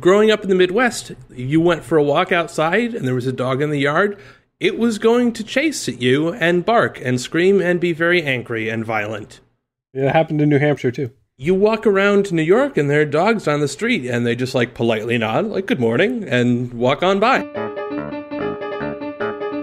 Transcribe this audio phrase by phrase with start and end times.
[0.00, 3.32] growing up in the Midwest, you went for a walk outside and there was a
[3.32, 4.18] dog in the yard,
[4.58, 8.68] it was going to chase at you and bark and scream and be very angry
[8.68, 9.40] and violent.
[9.92, 11.10] It happened in New Hampshire too.
[11.36, 14.54] You walk around New York and there are dogs on the street and they just
[14.54, 17.40] like politely nod, like good morning, and walk on by.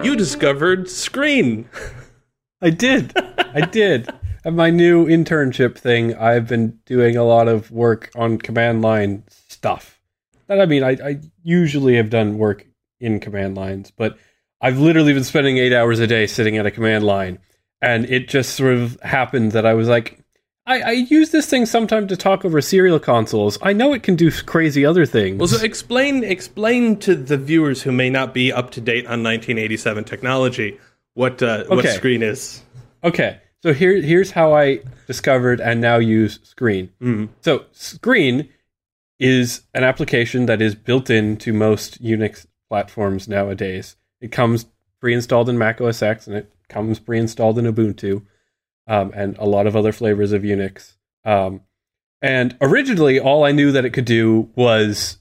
[0.04, 1.70] You discovered Screen.
[2.62, 3.14] I did.
[3.16, 4.10] I did.
[4.44, 9.24] At my new internship thing, I've been doing a lot of work on command line
[9.30, 9.97] stuff.
[10.50, 12.66] And I mean, I, I usually have done work
[13.00, 14.18] in command lines, but
[14.62, 17.40] I've literally been spending eight hours a day sitting at a command line.
[17.82, 20.20] And it just sort of happened that I was like,
[20.66, 23.58] I, I use this thing sometimes to talk over serial consoles.
[23.62, 25.40] I know it can do crazy other things.
[25.40, 29.24] Well, so explain explain to the viewers who may not be up to date on
[29.24, 30.78] 1987 technology
[31.14, 32.64] what uh, what Screen is.
[33.04, 36.92] Okay, so here here's how I discovered and now use Screen.
[37.02, 37.30] Mm.
[37.42, 38.50] So Screen
[39.20, 43.96] is an application that is built into most Unix platforms nowadays.
[44.22, 44.66] It comes
[45.00, 48.24] pre-installed in Mac OS X and it comes pre-installed in Ubuntu
[48.88, 50.94] um, and a lot of other flavors of Unix.
[51.26, 51.62] Um,
[52.22, 55.18] and originally, all I knew that it could do was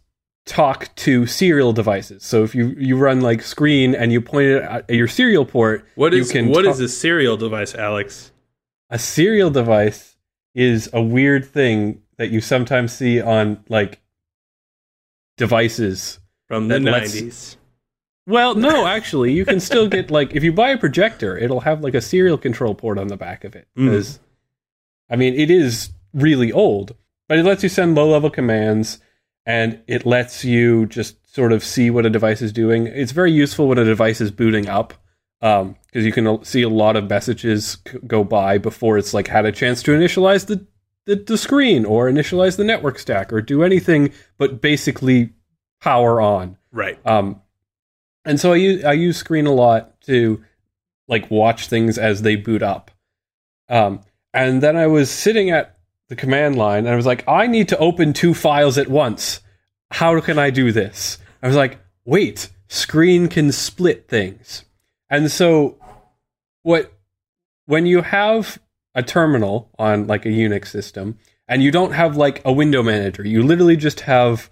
[0.46, 2.24] talk to serial devices.
[2.24, 5.84] So if you you run like Screen and you point it at your serial port,
[5.96, 8.32] what is, you can what talk- is a serial device, Alex?
[8.88, 10.16] a serial device
[10.54, 14.00] is a weird thing that you sometimes see on like
[15.36, 16.20] devices.
[16.48, 17.56] From the 90s.
[18.28, 21.82] Well, no, actually, you can still get like if you buy a projector, it'll have
[21.82, 23.68] like a serial control port on the back of it.
[23.76, 23.90] Mm.
[23.90, 24.18] Because
[25.08, 26.94] I mean, it is really old,
[27.28, 28.98] but it lets you send low-level commands
[29.44, 32.86] and it lets you just sort of see what a device is doing.
[32.86, 34.94] It's very useful when a device is booting up
[35.40, 39.44] because you can see a lot of messages c- go by before it's like had
[39.44, 40.66] a chance to initialize the,
[41.06, 45.30] the the screen or initialize the network stack or do anything but basically
[45.80, 46.58] power on.
[46.72, 46.98] Right.
[47.06, 47.40] Um,
[48.24, 50.44] and so I use I use Screen a lot to
[51.08, 52.90] like watch things as they boot up.
[53.68, 54.00] Um,
[54.34, 55.78] and then I was sitting at
[56.08, 59.40] the command line and I was like, I need to open two files at once.
[59.90, 61.18] How can I do this?
[61.42, 64.64] I was like, wait, Screen can split things.
[65.08, 65.78] And so
[66.62, 66.92] what
[67.66, 68.58] when you have
[68.96, 73.22] a terminal on like a Unix system and you don't have like a window manager,
[73.24, 74.50] you literally just have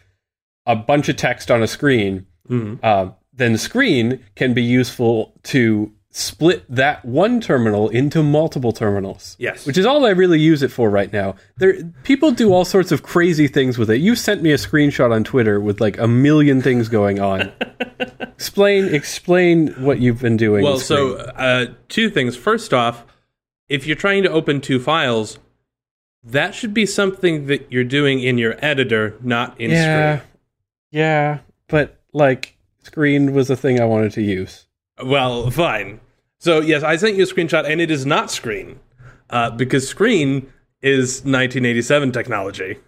[0.67, 2.79] a bunch of text on a screen Mhm.
[2.85, 9.35] uh, then screen can be useful to split that one terminal into multiple terminals.
[9.41, 9.67] Yes.
[9.67, 11.35] Which is all I really use it for right now.
[11.57, 13.97] There people do all sorts of crazy things with it.
[14.01, 17.51] You sent me a screenshot on Twitter with like a million things going on.
[18.21, 20.63] explain explain what you've been doing.
[20.63, 22.37] Well, so uh, two things.
[22.37, 23.05] First off,
[23.75, 25.39] if you're trying to open two files,
[26.23, 29.77] that should be something that you're doing in your editor, not in screen.
[29.77, 30.21] yeah.
[30.91, 34.67] Yeah, but like screen was a thing I wanted to use.
[35.05, 36.01] Well, fine.
[36.39, 38.79] So yes, I sent you a screenshot, and it is not Screen,
[39.31, 40.53] uh, because Screen
[40.83, 42.79] is 1987 technology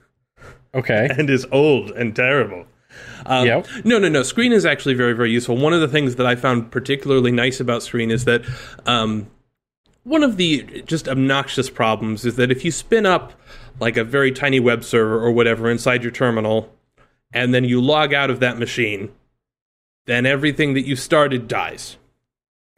[0.74, 1.08] Okay.
[1.18, 2.66] and is old and terrible.
[3.24, 3.66] Um, Yep.
[3.84, 4.22] No, no, no.
[4.22, 5.56] Screen is actually very, very useful.
[5.56, 8.42] One of the things that I found particularly nice about Screen is that
[8.86, 9.28] um,
[10.06, 13.32] one of the just obnoxious problems is that if you spin up
[13.80, 16.72] like a very tiny web server or whatever inside your terminal,
[17.32, 19.10] and then you log out of that machine,
[20.06, 21.96] then everything that you started dies.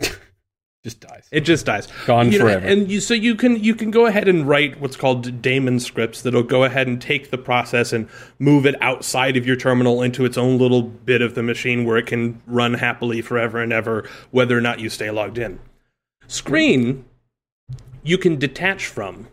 [0.84, 1.28] Just dies.
[1.30, 1.86] It just dies.
[2.06, 2.66] Gone You know, forever.
[2.66, 6.22] and you, so you can you can go ahead and write what's called daemon scripts
[6.22, 10.24] that'll go ahead and take the process and move it outside of your terminal into
[10.24, 14.08] its own little bit of the machine where it can run happily forever and ever,
[14.30, 15.58] whether or not you stay logged in.
[16.28, 17.04] Screen,
[18.08, 19.28] you can detach from,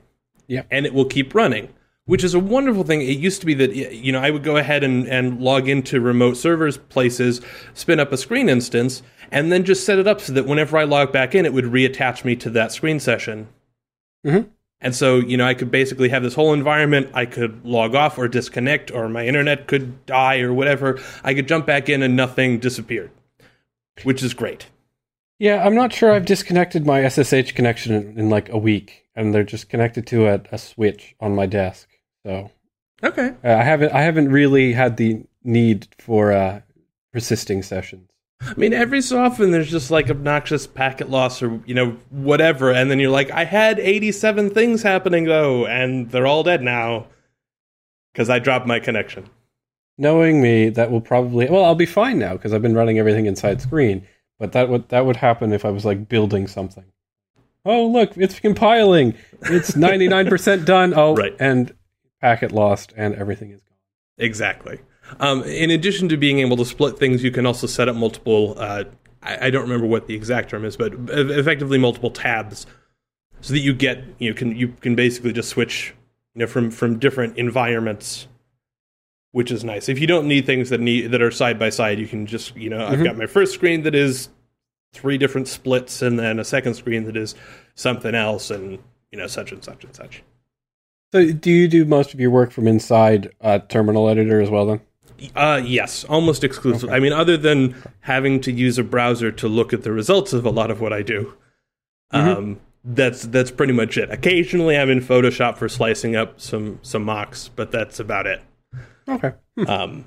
[0.48, 0.64] Yeah.
[0.70, 1.70] and it will keep running.
[2.08, 3.02] Which is a wonderful thing.
[3.02, 6.00] It used to be that you know I would go ahead and, and log into
[6.00, 7.42] remote servers places,
[7.74, 10.84] spin up a screen instance, and then just set it up so that whenever I
[10.84, 13.48] log back in, it would reattach me to that screen session.
[14.24, 14.50] Mhm.
[14.82, 17.10] And so, you know, I could basically have this whole environment.
[17.16, 21.00] I could log off or disconnect, or my internet could die or whatever.
[21.24, 23.10] I could jump back in and nothing disappeared,
[24.04, 24.68] which is great.
[25.40, 29.34] Yeah, I'm not sure I've disconnected my SSH connection in, in like a week, and
[29.34, 31.90] they're just connected to a, a switch on my desk.
[32.26, 32.52] So
[33.04, 33.34] Okay.
[33.44, 36.62] uh, I haven't I haven't really had the need for uh,
[37.12, 38.10] persisting sessions.
[38.42, 42.72] I mean, every so often there's just like obnoxious packet loss or, you know, whatever.
[42.72, 47.08] And then you're like, I had 87 things happening though, and they're all dead now
[48.14, 49.30] because I dropped my connection.
[49.98, 53.26] Knowing me, that will probably well, I'll be fine now because I've been running everything
[53.26, 54.06] inside screen.
[54.40, 56.86] But that would that would happen if I was like building something.
[57.66, 59.16] Oh look, it's compiling.
[59.44, 60.94] It's 99% done.
[60.96, 61.36] Oh, Right.
[61.40, 61.74] and
[62.22, 63.78] packet lost, and everything is gone.
[64.18, 64.80] Exactly.
[65.20, 68.56] Um, in addition to being able to split things, you can also set up multiple.
[68.58, 68.86] Uh,
[69.24, 72.66] I, I don't remember what the exact term is, but effectively multiple tabs,
[73.42, 75.94] so that you get you can you can basically just switch
[76.34, 78.28] you know from from different environments,
[79.36, 79.90] which is nice.
[79.90, 82.56] If you don't need things that need that are side by side, you can just
[82.56, 84.30] you know I've got my first screen that is
[84.94, 87.36] three different splits, and then a second screen that is
[87.74, 88.80] something else, and
[89.12, 90.24] you know such and such and such.
[91.12, 94.68] So, do you do most of your work from inside uh, Terminal Editor as well?
[94.68, 94.82] Then,
[95.36, 96.96] Uh, yes, almost exclusively.
[96.96, 100.46] I mean, other than having to use a browser to look at the results of
[100.46, 101.34] a lot of what I do,
[102.12, 104.10] um, that's that's pretty much it.
[104.12, 108.42] Occasionally, I'm in Photoshop for slicing up some some mocks, but that's about it.
[109.08, 109.34] Okay.
[109.68, 110.06] Um,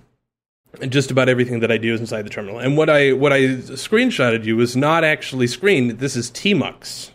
[0.80, 2.58] and just about everything that I do is inside the terminal.
[2.58, 5.96] And what I what I screenshotted you was not actually screen.
[5.96, 7.10] This is Tmux.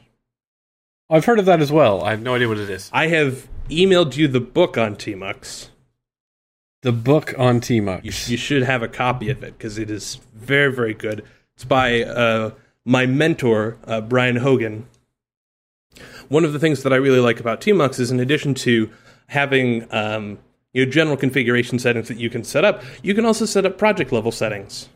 [1.09, 2.01] I've heard of that as well.
[2.03, 2.89] I have no idea what it is.
[2.91, 5.69] I have emailed you the book on Tmux.
[6.81, 8.03] The book on Tmux.
[8.03, 11.23] You, you should have a copy of it because it is very, very good.
[11.55, 12.51] It's by uh,
[12.83, 14.87] my mentor, uh, Brian Hogan.
[16.29, 18.89] One of the things that I really like about Tmux is, in addition to
[19.27, 20.39] having um,
[20.73, 23.77] you know, general configuration settings that you can set up, you can also set up
[23.77, 24.89] project level settings,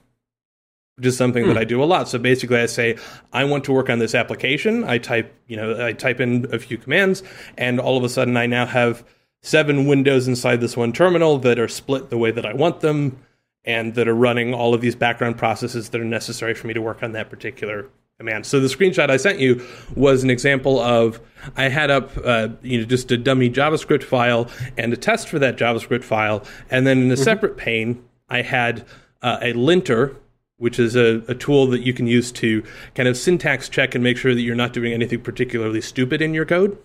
[0.96, 1.60] which is something that hmm.
[1.60, 2.10] I do a lot.
[2.10, 2.98] So basically, I say
[3.32, 4.84] I want to work on this application.
[4.84, 7.24] I type, you know, I type in a few commands,
[7.58, 9.06] and all of a sudden, I now have
[9.42, 13.20] seven windows inside this one terminal that are split the way that I want them,
[13.64, 16.82] and that are running all of these background processes that are necessary for me to
[16.82, 17.88] work on that particular
[18.18, 18.46] command.
[18.46, 19.66] So the screenshot I sent you
[19.96, 21.20] was an example of
[21.56, 25.40] I had up, uh, you know, just a dummy JavaScript file and a test for
[25.40, 28.86] that JavaScript file, and then in a separate pane, I had
[29.22, 30.16] uh, a linter.
[30.60, 32.64] Which is a, a tool that you can use to
[32.96, 36.34] kind of syntax check and make sure that you're not doing anything particularly stupid in
[36.34, 36.76] your code.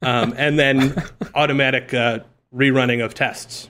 [0.00, 0.94] Um, and then
[1.34, 2.20] automatic uh,
[2.54, 3.68] rerunning of tests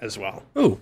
[0.00, 0.42] as well.
[0.56, 0.80] Oh,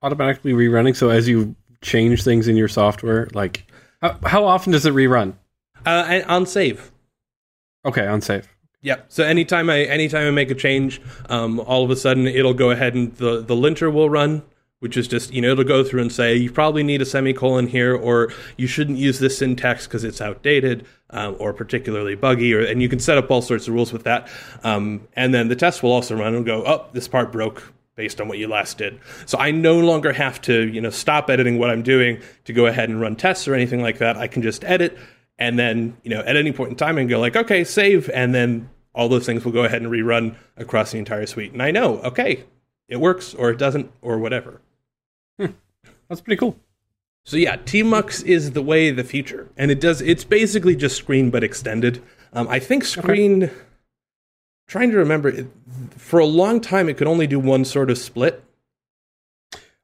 [0.00, 0.94] automatically rerunning.
[0.94, 3.66] So as you change things in your software, like
[4.04, 5.34] how, how often does it rerun?
[5.86, 6.92] Uh, on save.
[7.84, 8.48] Okay, on save.
[8.82, 9.06] Yep.
[9.08, 12.70] So anytime I anytime I make a change, um, all of a sudden it'll go
[12.70, 14.42] ahead and the the linter will run,
[14.80, 17.66] which is just you know it'll go through and say you probably need a semicolon
[17.66, 22.60] here, or you shouldn't use this syntax because it's outdated um, or particularly buggy, or
[22.60, 24.28] and you can set up all sorts of rules with that.
[24.64, 28.20] Um, and then the test will also run and go, oh, this part broke based
[28.20, 28.98] on what you last did.
[29.26, 32.66] So I no longer have to you know stop editing what I'm doing to go
[32.66, 34.16] ahead and run tests or anything like that.
[34.16, 34.98] I can just edit
[35.38, 38.08] and then you know at any point in time I can go like okay save
[38.10, 41.62] and then all those things will go ahead and rerun across the entire suite and
[41.62, 42.44] i know okay
[42.88, 44.60] it works or it doesn't or whatever
[46.08, 46.56] That's pretty cool.
[47.24, 51.30] so yeah tmux is the way the future and it does it's basically just screen
[51.30, 52.02] but extended
[52.32, 53.50] um, i think screen
[54.66, 55.46] trying to remember it,
[55.96, 58.42] for a long time it could only do one sort of split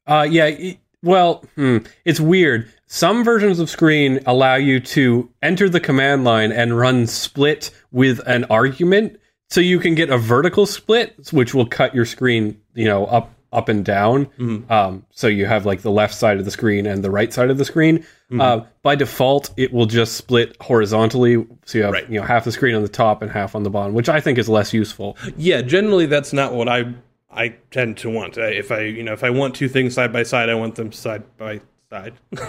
[0.07, 0.47] Uh, yeah.
[0.47, 2.71] it- well, hmm, it's weird.
[2.87, 8.21] Some versions of Screen allow you to enter the command line and run split with
[8.27, 9.19] an argument,
[9.49, 13.33] so you can get a vertical split, which will cut your screen, you know, up
[13.53, 14.29] up and down.
[14.71, 17.49] Um, so you have like the left side of the screen and the right side
[17.51, 18.05] of the screen.
[18.39, 22.09] Uh, by default, it will just split horizontally, so you have Right.
[22.09, 24.21] you know half the screen on the top and half on the bottom, which I
[24.21, 25.17] think is less useful.
[25.37, 26.85] yeah generally that's not what i
[27.33, 30.13] i tend to want I, if i you know if i want two things side
[30.13, 31.61] by side i want them side by
[31.91, 32.15] side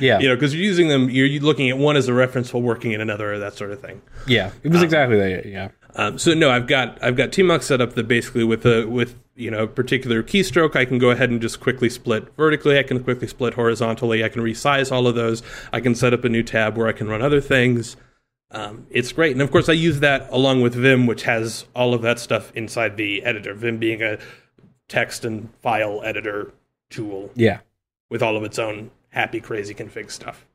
[0.00, 2.62] Yeah, you know because you're using them you're looking at one as a reference while
[2.62, 5.46] working in another or that sort of thing yeah, it was exactly that.
[5.46, 5.68] Yeah.
[5.94, 9.14] um, so no i've got i've got tmux set up that basically with a with
[9.36, 13.02] you know particular keystroke i can go ahead and just quickly split vertically i can
[13.04, 16.42] quickly split horizontally i can resize all of those i can set up a new
[16.42, 17.96] tab where i can run other things.
[18.52, 19.32] Um, it's great.
[19.32, 22.52] And of course i use that along with vim which has all of that stuff
[22.54, 24.18] inside the editor vim being a
[24.88, 26.52] text and file editor
[26.88, 27.58] tool Yeah.
[28.08, 30.46] with all of its own happy crazy config stuff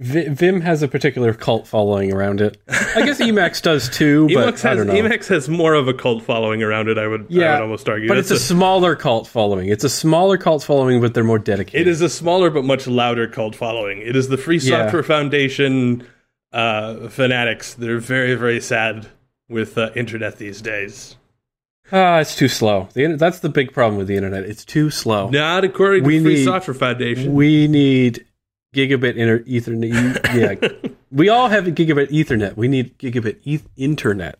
[0.00, 2.56] Vim has a particular cult following around it.
[2.68, 4.92] I guess Emacs does too, but Emacs I has don't know.
[4.94, 6.98] Emacs has more of a cult following around it.
[6.98, 8.06] I would, I Yeah, would almost argue.
[8.06, 9.68] but it's a That's smaller cult following.
[9.70, 11.86] It's a smaller cult following, but they're more dedicated.
[11.86, 13.98] it is a smaller but much louder cult following.
[14.00, 14.84] It is the Free Yeah.
[14.84, 16.06] Software Foundation
[16.52, 17.74] uh, fanatics.
[17.74, 19.08] They're very very sad
[19.48, 21.16] with uh, internet these days.
[21.90, 22.86] Ah, it's too slow.
[22.92, 24.44] The, that's the big problem with the internet.
[24.44, 25.30] It's too slow.
[25.30, 27.32] Not according to We Free need- Software Foundation.
[27.34, 28.26] We need
[28.74, 30.34] gigabit inter- Ethernet.
[30.82, 32.56] Yeah, we all have a gigabit Ethernet.
[32.56, 34.38] We need gigabit eth- internet.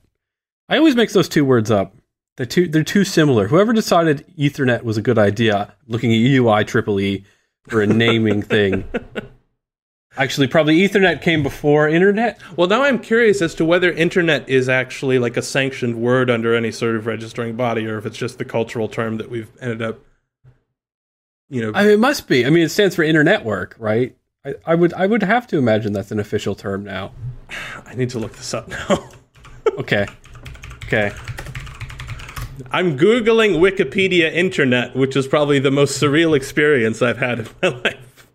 [0.69, 1.95] I always mix those two words up.
[2.37, 3.49] They're too they're too similar.
[3.49, 7.25] Whoever decided Ethernet was a good idea, looking at UI triple E,
[7.69, 8.85] for a naming thing.
[10.17, 12.41] Actually, probably Ethernet came before internet.
[12.57, 16.57] well, now I'm curious as to whether internet is actually like a sanctioned word under
[16.57, 19.81] any sort of registering body, or if it's just the cultural term that we've ended
[19.81, 20.01] up
[21.49, 22.45] you know, I mean, it must be.
[22.45, 24.17] I mean, it stands for internetwork, right?
[24.45, 27.13] I, I would I would have to imagine that's an official term now.
[27.87, 29.11] I need to look this up now.
[29.79, 30.07] Okay.
[30.87, 31.13] Okay.
[32.73, 37.69] I'm googling Wikipedia internet, which is probably the most surreal experience I've had in my
[37.85, 38.27] life.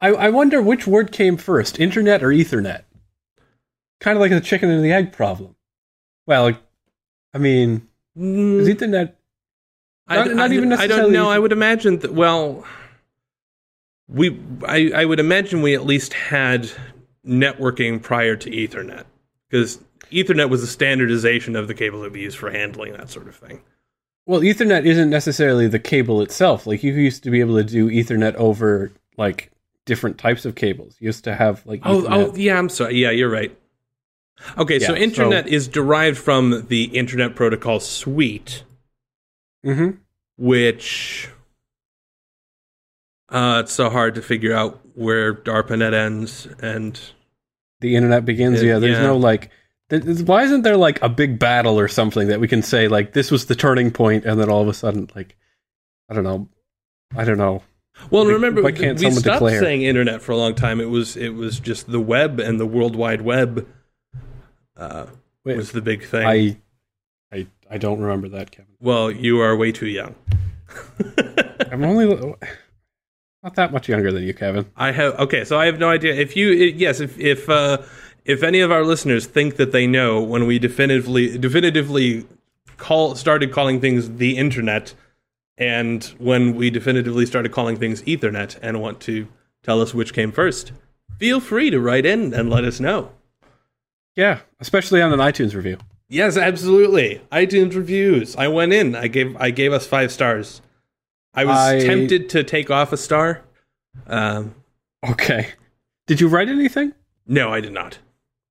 [0.00, 2.84] I, I wonder which word came first, internet or ethernet?
[3.98, 5.56] Kind of like the chicken and the egg problem.
[6.26, 6.52] Well,
[7.34, 8.60] I mean, mm.
[8.60, 9.14] is ethernet
[10.08, 11.28] I, Not- not I- even I don't know.
[11.28, 12.12] I would imagine that.
[12.14, 12.64] Well,
[14.08, 14.38] we.
[14.66, 16.70] I, I would imagine we at least had
[17.26, 19.04] networking prior to Ethernet,
[19.50, 19.78] because
[20.12, 23.34] Ethernet was a standardization of the cable that we use for handling that sort of
[23.34, 23.62] thing.
[24.26, 26.66] Well, Ethernet isn't necessarily the cable itself.
[26.66, 29.50] Like you used to be able to do Ethernet over like
[29.84, 30.96] different types of cables.
[31.00, 32.32] You used to have like Oh, oh Ethernet.
[32.32, 32.58] oh, yeah.
[32.58, 32.96] I'm sorry.
[32.96, 33.56] Yeah, you're right.
[34.58, 38.64] Okay, so internet so- is derived from the Internet Protocol Suite,
[39.66, 39.98] Mhm.
[40.36, 41.28] which
[43.28, 46.98] uh, it's so hard to figure out where DARPANET ends and
[47.80, 48.62] the internet begins.
[48.62, 49.02] Yeah, Yeah, there's yeah.
[49.06, 49.50] no like.
[49.90, 52.88] th- th- Why isn't there like a big battle or something that we can say
[52.88, 55.36] like this was the turning point, and then all of a sudden like
[56.08, 56.48] I don't know,
[57.16, 57.62] I don't know.
[58.10, 59.60] Well, Like, remember, why can't we someone stopped declare?
[59.60, 60.80] saying internet for a long time.
[60.80, 63.66] It was it was just the web and the World Wide Web
[64.76, 65.06] uh,
[65.44, 66.26] Wait, was the big thing.
[66.26, 66.56] I,
[67.70, 68.74] I, don't remember that, Kevin.
[68.80, 70.14] well, you are way too young.
[71.70, 72.34] I'm only
[73.42, 74.66] not that much younger than you, Kevin.
[74.76, 77.78] I have okay, so I have no idea if you yes if if uh,
[78.24, 82.26] if any of our listeners think that they know when we definitively definitively
[82.76, 84.94] call started calling things the internet
[85.56, 89.26] and when we definitively started calling things ethernet and want to
[89.62, 90.72] tell us which came first
[91.18, 93.10] feel free to write in and let us know
[94.16, 95.78] Yeah, especially on an iTunes review.
[96.08, 97.20] Yes, absolutely.
[97.32, 98.36] iTunes reviews.
[98.36, 98.94] I went in.
[98.94, 100.62] I gave I gave us five stars.
[101.34, 103.42] I was I- tempted to take off a star.
[104.06, 104.54] Um,
[105.08, 105.48] Okay.
[106.06, 106.92] Did you write anything?
[107.26, 107.98] no, I did not.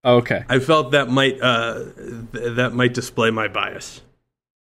[0.03, 0.43] Okay.
[0.49, 1.85] I felt that might uh,
[2.33, 4.01] th- that might display my bias.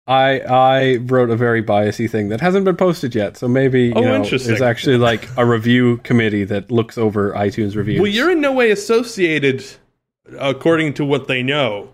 [0.07, 3.93] I I wrote a very biasy thing that hasn't been posted yet, so maybe you
[3.95, 4.49] Oh, know, interesting.
[4.49, 8.01] there's actually like a review committee that looks over iTunes reviews.
[8.01, 9.65] Well, you're in no way associated,
[10.39, 11.93] according to what they know,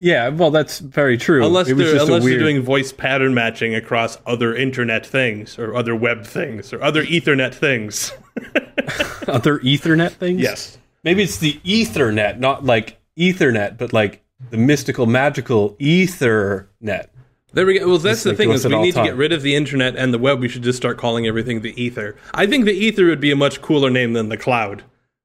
[0.00, 1.44] yeah, well, that's very true.
[1.44, 5.06] unless it was they're just unless weird, they're doing voice pattern matching across other internet
[5.06, 8.12] things or other web things or other Ethernet things.
[9.28, 10.40] other Ethernet things.
[10.40, 10.78] yes.
[11.02, 17.08] maybe it's the Ethernet, not like Ethernet, but like the mystical, magical Ethernet.
[17.52, 17.86] There we go.
[17.86, 20.12] Well, that's Just the thing is we need to get rid of the internet and
[20.12, 20.40] the web.
[20.40, 22.16] We should just start calling everything the ether.
[22.34, 24.82] I think the ether would be a much cooler name than the cloud.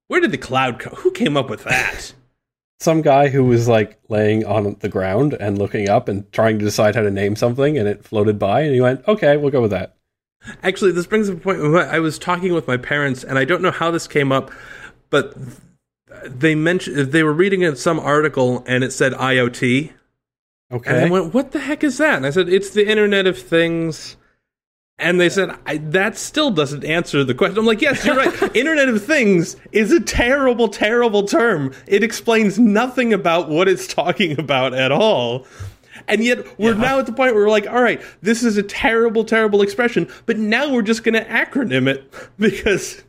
[0.08, 0.94] Where did the cloud come?
[0.96, 2.14] Who came up with that?
[2.82, 6.66] Some guy who was like laying on the ground and looking up and trying to
[6.66, 9.62] decide how to name something, and it floated by, and he went, "Okay, we'll go
[9.62, 9.96] with that."
[10.64, 11.62] Actually, this brings up a point.
[11.62, 14.50] I was talking with my parents, and I don't know how this came up,
[15.12, 15.36] but
[16.26, 19.92] they mentioned they were reading in some article, and it said IoT,
[20.74, 23.28] Okay, and I went, "What the heck is that?" And I said, "It's the Internet
[23.28, 24.16] of Things."
[25.02, 27.58] And they said I, that still doesn't answer the question.
[27.58, 28.56] I'm like, yes, you're right.
[28.56, 31.74] Internet of Things is a terrible, terrible term.
[31.88, 35.48] It explains nothing about what it's talking about at all.
[36.08, 38.64] And yet we're now at the point where we're like, all right, this is a
[38.64, 43.04] terrible, terrible expression, but now we're just going to acronym it because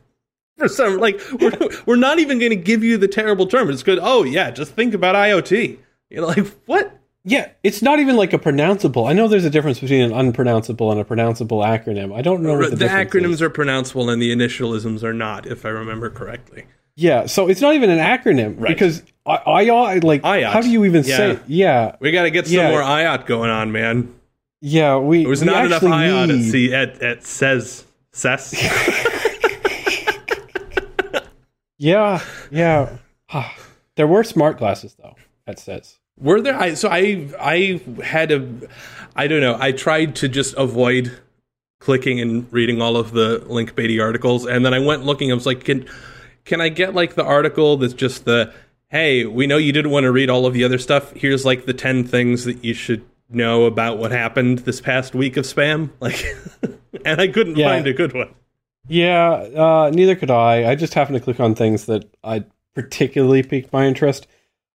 [0.57, 1.51] for some like we're
[1.85, 3.69] we're not even going to give you the terrible term.
[3.69, 3.99] It's good.
[4.01, 5.77] Oh yeah, just think about IoT.
[6.09, 6.99] You know, like what?
[7.25, 9.09] Yeah, it's not even like a pronounceable.
[9.09, 12.13] I know there's a difference between an unpronounceable and a pronounceable acronym.
[12.13, 13.41] I don't know what the, the acronyms is.
[13.41, 16.65] are pronounceable and the initialisms are not, if I remember correctly.
[16.97, 18.67] Yeah, so it's not even an acronym Right.
[18.75, 20.51] because I, I like IOT.
[20.51, 21.17] how do you even Yeah.
[21.17, 21.39] say?
[21.47, 22.71] Yeah, We got to get some Yeah.
[22.71, 24.13] more IOT going on, man.
[24.61, 24.97] yeah.
[24.97, 28.53] We There was we not enough IOT at, need- C- at, at CES CES.
[31.79, 32.97] Yeah, yeah.
[33.31, 33.53] Ah,
[33.95, 35.15] there were smart glasses though.
[35.47, 35.99] at CES.
[36.19, 36.55] Were there?
[36.55, 38.47] I so I I had a
[39.15, 39.57] I don't know.
[39.59, 41.11] I tried to just avoid
[41.79, 45.31] clicking and reading all of the link baity articles, and then I went looking.
[45.31, 45.85] I was like, can
[46.45, 48.53] can I get like the article that's just the
[48.89, 51.11] hey, we know you didn't want to read all of the other stuff.
[51.13, 55.35] Here's like the ten things that you should know about what happened this past week
[55.37, 55.89] of spam.
[55.99, 56.23] Like,
[57.05, 57.69] and I couldn't Yeah.
[57.69, 58.29] find a good one.
[58.87, 60.69] Yeah, uh, neither could I.
[60.69, 62.43] I just happened to click on things that I
[62.75, 64.27] particularly piqued my interest.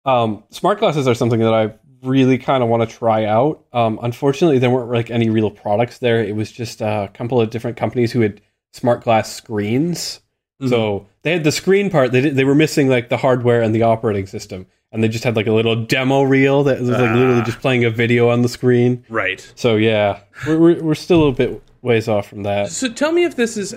[0.08, 3.64] Um, smart glasses are something that I really kind of want to try out.
[3.72, 6.22] Um, unfortunately, there weren't like any real products there.
[6.24, 8.40] It was just a couple of different companies who had
[8.72, 10.20] smart glass screens.
[10.66, 12.10] So they had the screen part.
[12.10, 15.22] They did, they were missing like the hardware and the operating system, and they just
[15.22, 18.42] had like a little demo reel that was like literally just playing a video on
[18.42, 19.04] the screen.
[19.08, 19.52] Right.
[19.54, 22.72] So yeah, we're we're, we're still a bit ways off from that.
[22.72, 23.72] So tell me if this is.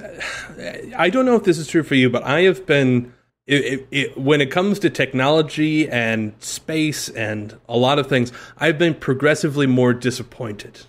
[0.97, 3.13] I don't know if this is true for you, but I have been.
[3.51, 8.31] It, it, it, when it comes to technology and space and a lot of things,
[8.57, 10.79] I've been progressively more disappointed.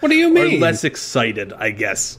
[0.00, 0.60] What do you Or mean?
[0.60, 2.18] less excited, I guess.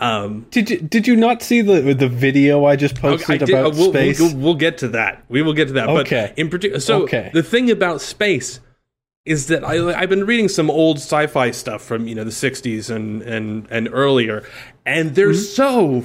[0.00, 3.48] Um, did you did you not see the the video I just posted I did-
[3.50, 4.20] about uh, we'll, space?
[4.20, 5.24] We'll, we'll get to that.
[5.28, 5.88] We will get to that.
[5.88, 6.28] Okay.
[6.30, 7.32] But in particular, so Okay.
[7.34, 8.60] the thing about space
[9.24, 12.94] is that I, I've been reading some old sci-fi stuff from you know the '60s
[12.94, 14.44] and and and earlier,
[14.86, 16.04] and they're Mm-hmm.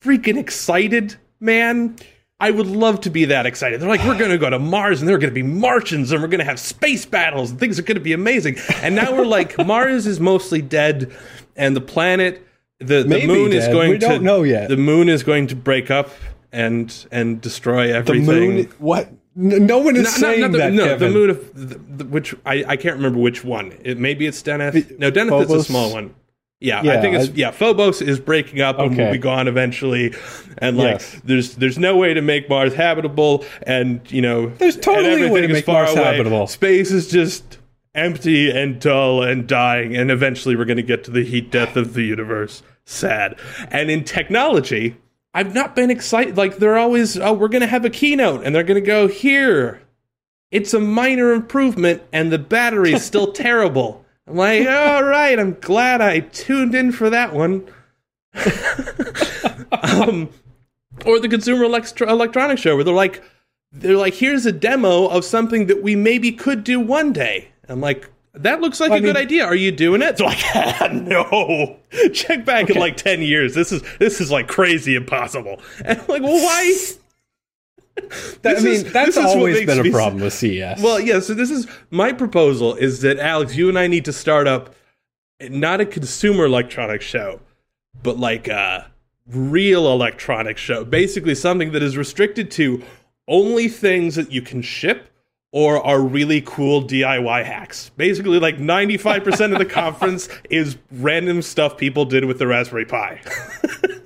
[0.00, 1.96] freaking excited, man.
[2.40, 3.80] I would love to be that excited.
[3.80, 6.10] They're like, we're going to go to Mars and there are going to be Martians
[6.10, 8.56] and we're going to have space battles and things are going to be amazing.
[8.82, 11.12] And now we're like, Mars is mostly dead
[11.56, 12.44] and the planet,
[12.80, 13.72] the, the moon is dead.
[13.72, 14.68] going We to don't know yet.
[14.68, 16.10] The moon is going to break up
[16.52, 18.26] and and destroy everything.
[18.26, 18.64] the moon.
[18.78, 19.06] What?
[19.38, 20.72] N- No one is Not- not- saying not the, that.
[20.72, 21.12] no, Kevin.
[21.12, 23.72] the moon of the, the, which I, I can't remember which one.
[23.84, 24.98] It, maybe it's Deneth.
[24.98, 25.66] No, Deneth is a Phobos?
[25.68, 26.14] small one.
[26.60, 27.50] Yeah, I think it's I- yeah.
[27.50, 30.14] Phobos is breaking up and will be gone eventually,
[30.58, 31.20] and like Yes.
[31.24, 35.40] there's there's no way to make Mars habitable, and you know There's totally a way
[35.42, 36.04] to is make far Mars away.
[36.04, 36.46] habitable.
[36.46, 37.58] Space is just
[37.94, 41.76] empty and dull and dying, and eventually we're going to get to the heat death
[41.76, 42.62] of the universe.
[42.86, 43.38] Sad.
[43.70, 44.96] And in technology,
[45.34, 46.36] I've not been excited.
[46.36, 49.06] Like they're always, oh, we're going to have a keynote, and they're going to go
[49.06, 49.80] here.
[50.50, 54.03] It's a minor improvement, and the battery's still terrible.
[54.26, 57.66] I'm like, all right, I'm glad I tuned in for that one.
[59.72, 60.30] um,
[61.04, 63.22] or the Consumer Electro- Electronics Show, where they're like,
[63.72, 67.48] they're like, here's a demo of something that we maybe could do one day.
[67.68, 69.44] I'm like, that looks like I a good idea.
[69.44, 70.18] Are you doing it?
[70.18, 70.20] It's
[70.80, 71.76] like, no.
[72.12, 73.54] Check back in like ten years.
[73.54, 75.60] This is this is like crazy impossible.
[75.84, 76.74] And I'm like, well, why?
[78.42, 80.82] That- I mean, is- that's this is what always been a problem with CES.
[80.82, 81.20] Well, yeah.
[81.20, 84.74] So this is my proposal: is that Alex, you and I need to start up
[85.40, 87.40] not a consumer electronics show,
[88.02, 88.90] but like a
[89.26, 90.84] real electronics show.
[90.84, 92.82] Basically, something that is restricted to
[93.28, 95.08] only things that you can ship
[95.50, 97.90] or are really cool DIY hacks.
[97.96, 102.84] Basically, like ninety-five percent of the conference is random stuff people did with the Raspberry
[102.84, 103.20] Pi.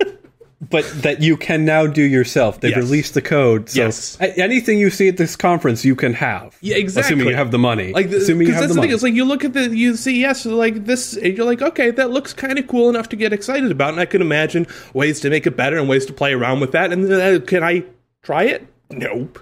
[0.69, 2.59] but that you can now do yourself.
[2.59, 2.77] They've Yes.
[2.77, 4.17] released the code, so Yes.
[4.19, 6.55] anything you see at this conference, you can have.
[6.61, 7.15] Yeah, exactly.
[7.15, 7.91] Assuming you have the money.
[7.91, 8.91] Like, the, assuming you have that's the the thing.
[8.91, 11.91] It's like you look at the you see yes, like this, and you're like, okay,
[11.91, 15.19] that looks kind of cool enough to get excited about, and I can imagine ways
[15.21, 16.91] to make it better and ways to play around with that.
[16.91, 17.83] And uh, can I
[18.23, 18.67] try it?
[18.91, 19.39] Nope.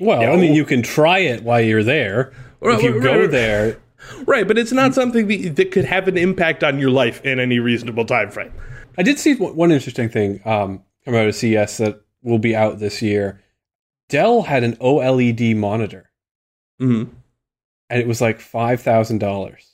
[0.00, 2.32] well, I mean, you can try it while you're there.
[2.60, 3.30] Right, if you right, go right.
[3.30, 3.76] there,
[4.26, 7.38] Right, but it's not something that, that could have an impact on your life in
[7.38, 8.52] any reasonable time frame.
[8.98, 12.78] I did see one interesting thing um, come out of CES that will be out
[12.78, 13.40] this year.
[14.08, 16.10] Dell had an OLED monitor,
[16.78, 17.04] hmm
[17.88, 19.66] and it was like five thousand dollars.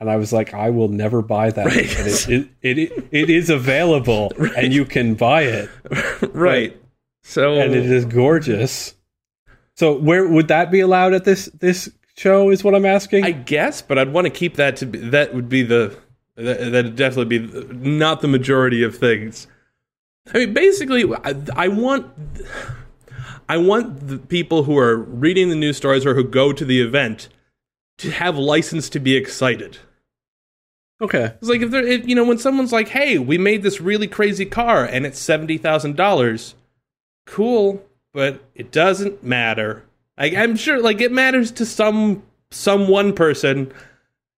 [0.00, 1.64] And I was like, I will never buy that.
[1.64, 1.96] Right.
[1.96, 4.64] And it, it, it, it is available, Right.
[4.64, 5.70] and you can buy it.
[6.34, 6.76] right.
[7.22, 8.94] So and it is gorgeous.
[9.76, 12.50] So where would that be allowed at this this show?
[12.50, 13.24] Is what I'm asking.
[13.24, 15.96] I guess, but I'd want to keep that to be, that would be the
[16.44, 19.46] that that'd definitely be not the majority of things.
[20.32, 22.06] I mean, basically, I, I want
[23.48, 26.80] I want the people who are reading the news stories or who go to the
[26.80, 27.28] event
[27.98, 29.78] to have license to be excited.
[31.00, 31.34] okay.
[31.40, 34.06] It's like if they're if, you know when someone's like, "Hey, we made this really
[34.06, 36.54] crazy car and it's seventy thousand dollars,"
[37.26, 39.84] cool, but it doesn't matter.
[40.16, 43.72] I'm sure, like it matters to some some one person.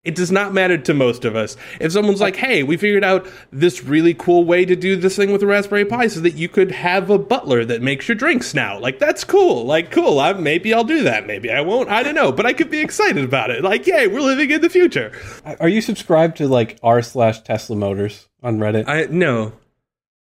[0.04, 1.56] It does not matter to most of us.
[1.80, 5.32] If someone's like, "Hey, we figured out this really cool way to do this thing
[5.32, 8.54] with the Raspberry Pi, so that you could have a butler that makes your drinks
[8.54, 9.66] now," like that's cool.
[9.66, 10.20] Like cool.
[10.20, 11.26] I, maybe I'll do that.
[11.26, 11.88] Maybe I won't.
[11.88, 12.34] I don't know.
[12.34, 13.64] But I could be excited about it.
[13.64, 15.14] Like, yay, we're living in the future.
[15.60, 18.90] Are you subscribed to like r slash Tesla Motors on Reddit?
[18.90, 19.54] I no.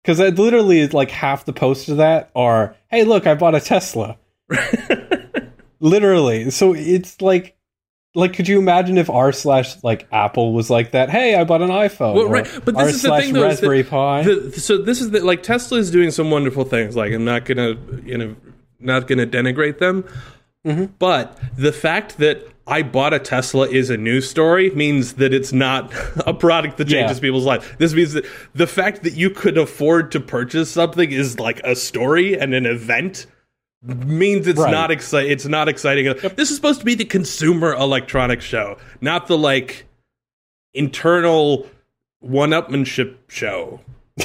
[0.03, 3.55] Because it literally is like half the posts of that are, "Hey, look, I bought
[3.55, 4.17] a Tesla."
[5.81, 6.51] literally.
[6.51, 7.56] So it's like,
[8.17, 11.11] like, could you imagine if r slash like Apple was like that?
[11.11, 12.15] Hey, I bought an iPhone.
[12.15, 14.23] Well, right, but this r is the thing, though, that Raspberry Pi.
[14.25, 16.97] The, so this is the, like Tesla is doing some wonderful things.
[16.97, 18.37] Like I'm not gonna, you know,
[18.81, 20.05] not gonna denigrate them,
[20.67, 20.87] Mm-hmm.
[20.99, 25.53] but the fact that I bought a Tesla is a news story means that it's
[25.53, 25.93] not
[26.27, 27.21] a product that changes Yeah.
[27.21, 27.65] people's lives.
[27.79, 31.77] This means that the fact that you could afford to purchase something is like a
[31.77, 33.27] story and an event
[33.87, 34.71] means it's Right.
[34.71, 35.31] not exciting.
[35.31, 36.07] It's not exciting.
[36.37, 39.87] This is supposed to be the consumer electronics show, not the like
[40.75, 41.67] internal
[42.21, 43.81] one-upmanship show.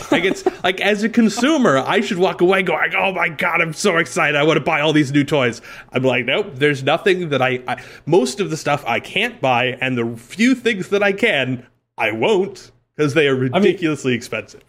[0.09, 3.73] like it's like as a consumer, I should walk away going, "Oh my god, I'm
[3.73, 4.35] so excited!
[4.37, 6.51] I want to buy all these new toys." I'm like, nope.
[6.55, 10.55] There's nothing that I, I most of the stuff I can't buy, and the few
[10.55, 14.61] things that I can, I won't because they are ridiculously expensive.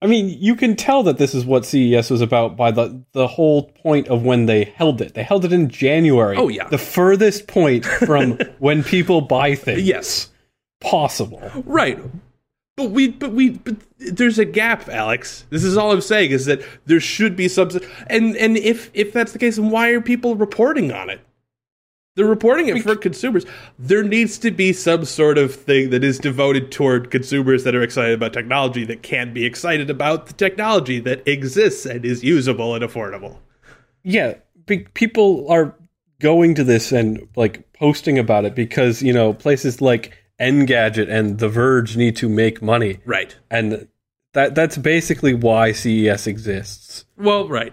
[0.00, 3.26] I mean, you can tell that this is what CES was about by the the
[3.26, 5.14] whole point of when they held it.
[5.14, 6.36] They held it in January.
[6.36, 6.68] Oh, yeah.
[6.68, 9.82] the furthest point from when people buy things.
[9.82, 10.30] Yes,
[10.80, 11.50] possible.
[11.64, 11.98] right.
[12.76, 15.44] But we, but we, but there's a gap, Alex.
[15.50, 17.70] This is all I'm saying is that there should be some,
[18.06, 21.20] and and if if that's the case, then why are people reporting on it?
[22.18, 23.46] They're reporting it for consumers.
[23.78, 27.82] There needs to be some sort of thing that is devoted toward consumers that are
[27.82, 32.74] excited about technology that can be excited about the technology that exists and is usable
[32.74, 33.38] and affordable.
[34.02, 34.34] Yeah,
[34.94, 35.76] people are
[36.20, 41.38] going to this and like posting about it because you know places like Engadget and
[41.38, 43.36] The Verge need to make money, Right.
[43.48, 43.86] and
[44.32, 47.04] that that's basically why CES exists.
[47.16, 47.72] Well, right.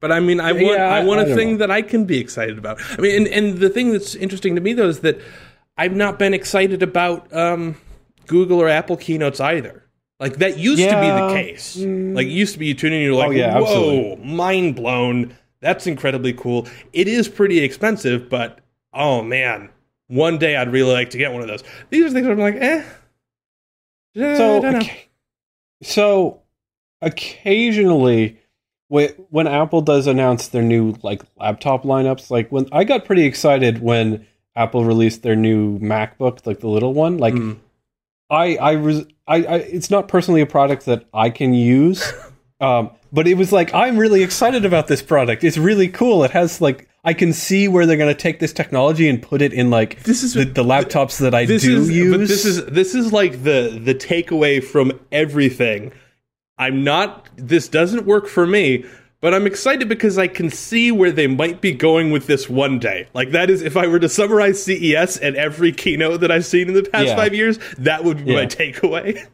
[0.00, 1.56] But I mean, I want Yeah, I, I- want I a don't thing know.
[1.58, 2.78] that I can be excited about.
[2.98, 5.20] I mean, and, and the thing that's interesting to me though is that
[5.78, 7.76] I've not been excited about um,
[8.26, 9.82] Google or Apple keynotes either.
[10.20, 11.76] Like that used to be the case.
[11.76, 14.24] Like it used to be you tune in, and you're like, Oh, yeah, whoa, absolutely.
[14.34, 15.36] mind blown.
[15.60, 16.66] That's incredibly cool.
[16.92, 18.60] It is pretty expensive, but
[18.94, 19.68] oh man,
[20.08, 21.62] one day I'd really like to get one of those.
[21.90, 22.82] These are things I'm like, eh.
[24.14, 25.08] So, I okay-
[25.82, 26.40] so
[27.02, 28.38] occasionally,
[28.88, 33.80] when Apple does announce their new like laptop lineups, like when I got pretty excited
[33.82, 37.18] when Apple released their new MacBook, like the little one.
[37.18, 37.58] Like, Mm.
[38.28, 42.12] I, I, res- I, I, it's not personally a product that I can use,
[42.60, 45.44] um, but it was like I'm really excited about this product.
[45.44, 46.24] It's really cool.
[46.24, 46.88] It has like.
[47.04, 50.02] I can see where they're going to take this technology and put it in like
[50.02, 52.10] This is- the, the laptops that I do is use.
[52.10, 55.92] but this is this is like the the takeaway from everything
[56.58, 58.84] i'm not this doesn't work for me
[59.20, 62.78] but i'm excited because i can see where they might be going with this one
[62.78, 66.46] day like that is if i were to summarize ces and every keynote that i've
[66.46, 67.16] seen in the past Yeah.
[67.16, 69.26] five years that would be my takeaway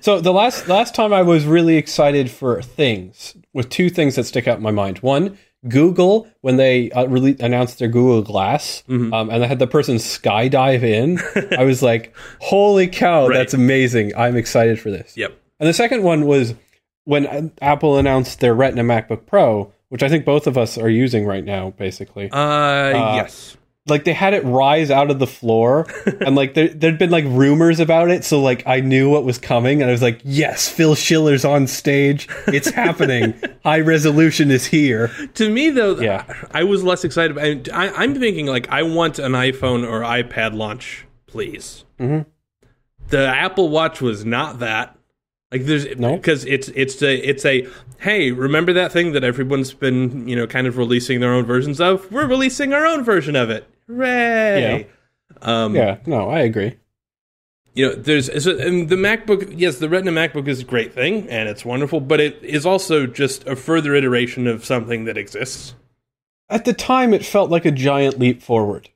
[0.00, 4.24] So the last last time I was really excited for things with two things that
[4.24, 4.98] stick out in my mind.
[4.98, 9.14] One, Google when they uh, really announced their Google Glass, Mm-hmm.
[9.14, 11.18] um, and they had the person skydive in.
[11.58, 13.34] I was like, "Holy cow, Right.
[13.38, 14.12] that's amazing!
[14.14, 16.54] I'm excited for this." yep And the second one was
[17.04, 20.88] when uh, Apple announced their Retina MacBook Pro, which I think both of us are
[20.90, 22.30] using right now, basically.
[22.30, 25.86] uh, yes like they had it rise out of the floor
[26.22, 29.36] and like there, there'd been like rumors about it so like i knew what was
[29.36, 34.64] coming and i was like yes phil schiller's on stage it's happening high resolution is
[34.64, 36.24] here to me though Yeah.
[36.52, 40.54] i was less excited about I, i'm thinking like i want an iphone or ipad
[40.54, 42.24] launch please Mhm.
[43.08, 44.96] the apple watch was not that
[45.54, 46.16] like there's No?
[46.16, 47.66] because it's it's a it's a
[48.00, 51.80] hey remember that thing that everyone's been you know kind of releasing their own versions
[51.80, 52.10] of?
[52.12, 53.66] We're releasing our own version of it.
[53.86, 54.88] Hooray!
[55.42, 55.98] Um yeah.
[56.06, 56.76] No i agree.
[57.74, 61.48] you know there's and the macbook yes the retina macbook is a great thing and
[61.48, 65.74] it's wonderful but it is also just a further iteration of something that exists.
[66.50, 68.90] At the time it felt like a giant leap forward.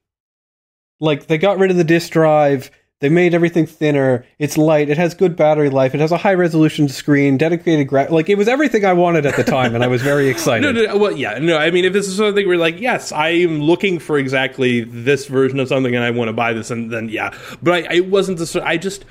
[1.00, 4.98] Like they got rid of the disk drive they made everything thinner it's light it
[4.98, 8.48] has good battery life it has a high resolution screen dedicated gra- like it was
[8.48, 11.38] everything i wanted at the time and i was very excited No, no, well, yeah,
[11.38, 11.56] no.
[11.56, 14.82] I mean, if this is something where you're like, yes, I am looking for exactly
[14.82, 17.30] this version of something, and I want to buy this, and then yeah,
[17.62, 18.46] but I, I wasn't the.
[18.46, 19.04] sort- I just,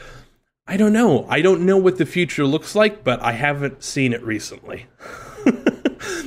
[0.67, 1.25] I don't know.
[1.29, 4.85] I don't know what the future looks like, but I haven't seen it recently.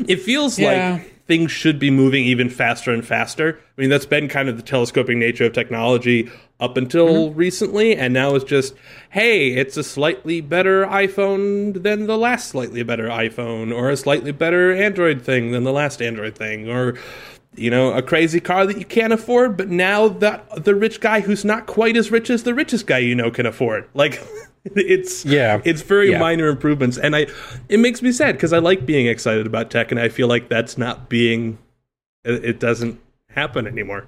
[0.08, 0.94] it feels Yeah.
[0.94, 3.56] like things should be moving even faster and faster.
[3.78, 7.38] I mean, that's been kind of the telescoping nature of technology up until mm-hmm.
[7.38, 8.74] recently, and now it's just,
[9.10, 14.32] hey, it's a slightly better iPhone than the last slightly better iPhone, or a slightly
[14.32, 16.98] better Android thing than the last Android thing, or
[17.54, 21.20] you know, a crazy car that you can't afford, but now that the rich guy
[21.20, 23.88] who's not quite as rich as the richest guy you know can afford.
[23.94, 24.20] Like
[24.76, 25.60] it's Yeah.
[25.64, 26.18] it's very Yeah.
[26.18, 27.26] minor improvements and I
[27.68, 30.48] it makes me sad because I like being excited about tech and I feel like
[30.48, 31.58] that's not being
[32.24, 34.06] it, doesn't happen anymore.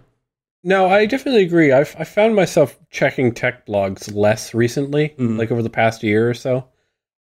[0.64, 1.72] No, I definitely agree.
[1.72, 5.38] I've I found myself checking tech blogs less recently, Mhm.
[5.38, 6.66] like over the past year or so.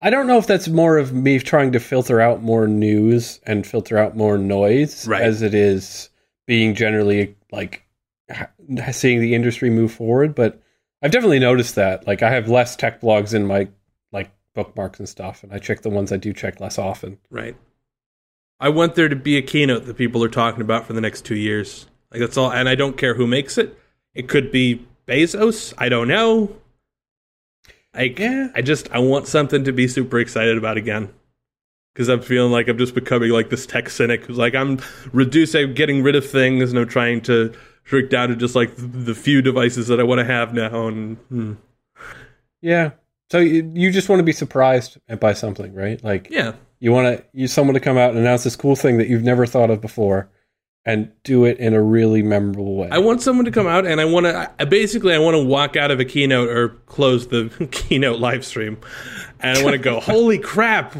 [0.02, 3.65] I don't know if that's more of me trying to filter out more news and
[3.65, 5.22] filter out more noise, Right.
[5.22, 6.10] as it is
[6.48, 7.84] being generally like
[8.91, 10.36] seeing the industry move forward.
[10.36, 10.60] But
[11.02, 12.06] I've definitely noticed that.
[12.06, 13.68] Like, I have less tech blogs in my
[14.12, 17.18] like bookmarks and stuff, and I check the ones I do check less often.
[17.30, 17.56] Right.
[18.60, 21.26] I want there to be a keynote that people are talking about for the next
[21.26, 21.88] 2 years.
[22.12, 23.76] Like that's all and I don't care who makes it.
[24.14, 26.56] It could be Bezos, I don't know.
[27.94, 28.50] I Yeah.
[28.54, 31.10] I just I want something to be super excited about again.
[31.94, 34.80] Because I'm feeling like I'm just becoming like this tech cynic who's like I'm
[35.12, 37.54] reducing, getting rid of things, and I'm trying to
[37.91, 40.88] shrink down to just like the, the few devices that I want to have now.
[40.88, 41.54] And hmm.
[42.62, 42.91] Yeah.
[43.30, 46.01] So you, you just want to be surprised by something, right?
[46.01, 46.54] Like Yeah.
[46.80, 49.23] you want to you someone to come out and announce this cool thing that you've
[49.23, 50.30] never thought of before,
[50.86, 52.88] and do it in a really memorable way.
[52.89, 55.43] I want someone to come out and I want to I, basically I want to
[55.43, 58.77] walk out of a keynote or close the keynote live stream
[59.41, 60.95] and I want to go, "Holy crap,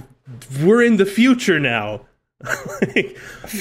[0.62, 2.06] we're in the future now."
[2.95, 3.08] you,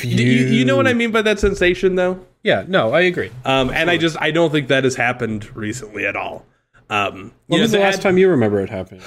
[0.03, 2.25] you know what I mean by that sensation though?
[2.43, 3.31] yeah, no, I agree.
[3.45, 6.47] Um, and I just I don't think that has happened recently at all.
[6.89, 9.03] Um, When was know, the last ad- time you remember it happening?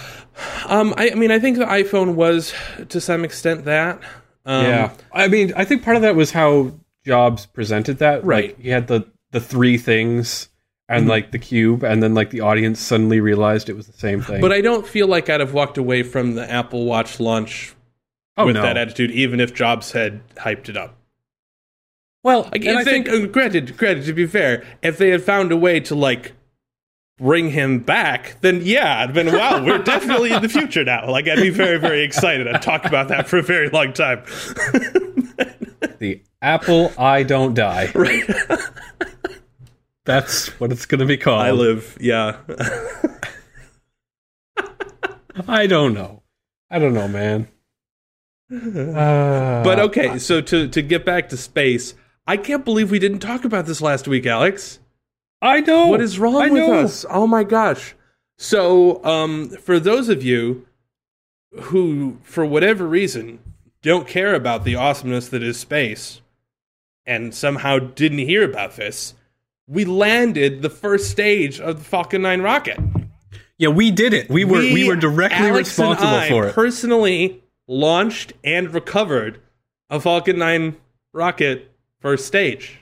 [0.68, 2.54] Um, I, I mean, I think the iPhone was
[2.90, 4.00] to some extent that.
[4.46, 6.72] Um, yeah, I mean, I think part of that was how
[7.06, 8.24] Jobs presented that.
[8.24, 8.50] Right.
[8.50, 10.50] Like, he had the the three things
[10.88, 14.22] and like the cube, and then like the audience suddenly realized it was the same
[14.22, 14.42] thing.
[14.42, 17.74] But I don't feel like I'd have walked away from the Apple Watch launch
[18.38, 18.62] oh, with no.
[18.62, 20.96] that attitude, even if Jobs had hyped it up.
[22.24, 25.24] well, Like, and I they, think uh, granted, granted, to be fair, if they had
[25.24, 26.34] found a way to like
[27.18, 31.10] bring him back, then yeah, I'd been wow, we're definitely in the future now.
[31.10, 32.48] Like, I'd be very, very excited.
[32.48, 34.24] I'd talk about that for a very long time.
[36.00, 37.92] the Apple I don't die.
[37.96, 38.30] right?
[40.06, 41.42] That's what it's going to be called.
[41.42, 42.38] I live, yeah.
[45.48, 46.22] I don't know.
[46.70, 47.48] I don't know, man.
[48.52, 51.96] Uh, But okay, so to to get back to space,
[52.28, 54.80] I can't believe we didn't talk about this last week, Alex.
[55.42, 56.74] I know What is wrong I with know.
[56.80, 57.06] us?
[57.10, 57.96] Oh my gosh.
[58.38, 60.66] So, um, for those of you
[61.64, 63.40] who, for whatever reason,
[63.82, 66.22] don't care about the awesomeness that is space
[67.06, 69.14] and somehow didn't hear about this,
[69.68, 72.80] we landed the first stage of the Falcon 9 rocket.
[73.58, 74.30] Yeah, we did it.
[74.30, 76.54] We were we, were directly Alex responsible for it.
[76.54, 79.40] Personally launched and recovered
[79.90, 80.76] a Falcon 9
[81.14, 82.80] rocket first stage.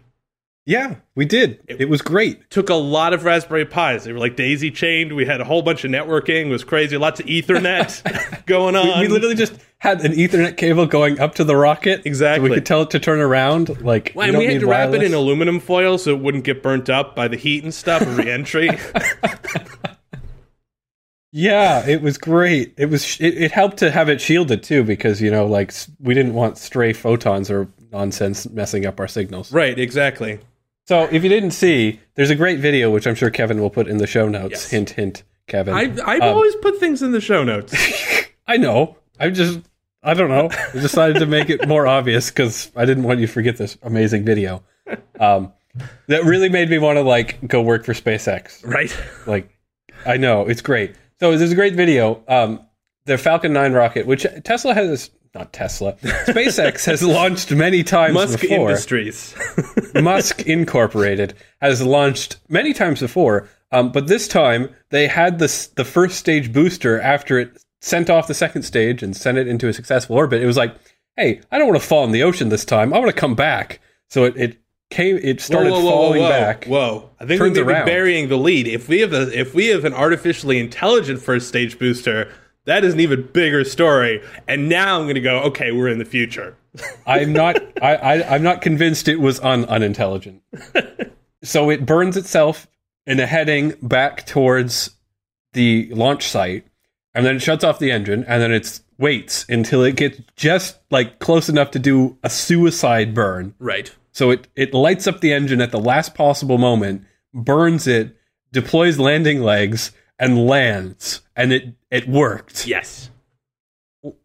[0.66, 1.60] yeah, we did.
[1.68, 2.50] It, was great.
[2.50, 4.06] took a lot of Raspberry Pis.
[4.06, 5.14] They were like daisy chained.
[5.14, 6.46] We had a whole bunch of networking.
[6.46, 6.98] It was crazy.
[6.98, 9.00] Lots of Ethernet going on.
[9.02, 12.06] we literally just had an Ethernet cable going up to the rocket.
[12.06, 12.48] Exactly.
[12.48, 13.82] So we could tell it to turn around.
[13.82, 16.44] Like Well, we and we had to wrap it in aluminum foil so it wouldn't
[16.44, 18.70] get burnt up by the heat and stuff of reentry.
[21.32, 22.74] Yeah, it was great.
[22.78, 23.20] It was.
[23.22, 26.58] It, it helped to have it shielded too, because you know, like we didn't want
[26.58, 29.52] stray photons or nonsense messing up our signals.
[29.54, 30.40] right, exactly.
[30.88, 33.88] So if you didn't see, there's a great video which I'm sure Kevin will put
[33.88, 34.52] in the show notes.
[34.52, 34.70] Yes.
[34.72, 35.74] Hint, hint, Kevin.
[35.74, 37.74] I, I've Um, always put things in the show notes.
[38.48, 38.98] I know.
[39.20, 39.60] I just,
[40.04, 40.50] I don't know.
[40.52, 43.78] I decided to make it more obvious because I didn't want you to forget this
[43.84, 44.64] amazing video.
[45.20, 45.54] Um,
[46.08, 48.66] that really made me want to like go work for SpaceX.
[48.66, 48.94] right?
[49.28, 49.58] Like,
[50.06, 50.96] I know it's great.
[51.22, 52.24] So there's a great video.
[52.28, 52.66] Um,
[53.06, 58.42] the Falcon 9 rocket, which Tesla has, not Tesla, SpaceX has launched many times Musk
[58.42, 58.72] before.
[58.72, 59.36] Industries.
[59.94, 65.86] Musk Incorporated has launched many times before, um, but this time they had this the
[65.86, 69.74] first stage booster after it sent off the second stage and sent it into a
[69.74, 70.42] successful orbit.
[70.42, 70.76] It was like,
[71.18, 72.96] hey, I don't want to fall in the ocean this time.
[72.96, 73.80] I want to come back.
[74.10, 74.61] So it, it
[74.92, 75.18] came.
[75.18, 76.66] It started whoa, whoa, whoa, falling whoa, back.
[76.66, 77.10] Whoa!
[77.20, 78.68] I think we may be burying the lead.
[78.68, 82.32] If we have a, if we have an artificially intelligent first stage booster,
[82.66, 84.22] that is an even bigger story.
[84.48, 85.40] And now I'm going to go.
[85.44, 86.56] Okay, we're in the future.
[87.08, 87.58] I'm not.
[87.82, 90.44] I, I I'm not convinced it was un, unintelligent.
[91.44, 92.68] so it burns itself
[93.08, 94.92] in a heading back towards
[95.54, 96.66] the launch site,
[97.16, 100.78] and then it shuts off the engine, and then it waits until it gets just
[100.92, 103.56] like close enough to do a suicide burn.
[103.60, 103.92] Right.
[104.12, 108.16] So it it lights up the engine at the last possible moment, burns it,
[108.52, 112.68] deploys landing legs, and lands, and it it worked.
[112.68, 113.10] Yes.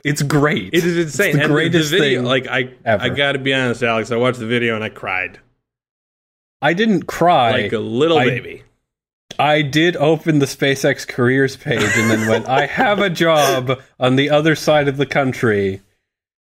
[0.04, 0.72] It's great.
[0.72, 1.28] It is insane.
[1.28, 2.24] It's the And greatest video, thing.
[2.26, 3.02] Like I, ever.
[3.04, 4.10] I got to be honest, Alex.
[4.10, 5.38] I watched the video and I cried
[6.62, 7.62] I didn't cry.
[7.62, 8.62] like a little I- baby.
[9.38, 14.16] I did open the SpaceX careers page and then went, I have a job on
[14.16, 15.82] the other side of the country.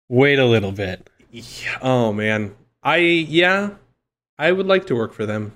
[0.09, 1.11] Wait a little bit.
[1.31, 1.79] Yeah.
[1.83, 2.55] Oh man,
[2.89, 3.71] I yeah,
[4.39, 5.53] I would like to work for them.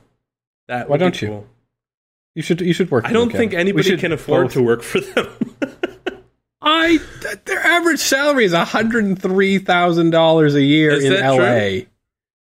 [0.69, 1.29] That Why don't you?
[1.29, 1.47] cool.
[2.35, 3.05] You should you should work.
[3.05, 3.17] For them.
[3.17, 3.55] I don't them, think.
[3.55, 5.29] Anybody can afford both- to work for them.
[6.65, 6.99] I
[7.45, 11.87] their average salary is hundred and three thousand dollars a year Is in LA.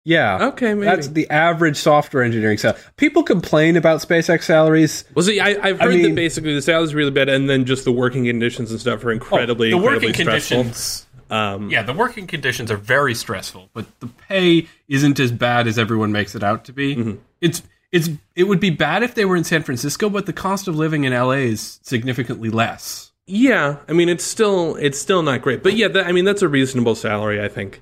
[0.05, 0.49] Yeah.
[0.49, 0.85] okay, maybe.
[0.87, 2.81] That's the average software engineering salary.
[2.97, 5.05] People complain about SpaceX salaries.
[5.15, 7.65] well, see, I, I've I heard mean- that basically the salary's really bad, and then
[7.65, 10.57] just the working conditions and stuff are oh, incredibly, Oh, the incredibly working stressful.
[10.59, 11.07] conditions.
[11.33, 13.71] Um, Yeah, the working conditions are very stressful.
[13.73, 16.97] but the pay isn't as bad as everyone makes it out to be.
[16.97, 17.15] Mm-hmm.
[17.41, 20.69] It's it's it would be bad if they were in San Francisco, but the cost
[20.69, 23.13] of living in LA is significantly less.
[23.27, 23.77] yeah.
[23.89, 26.49] I mean, it's still it's still not great, but yeah, that, I mean that's a
[26.49, 27.81] reasonable salary, I think.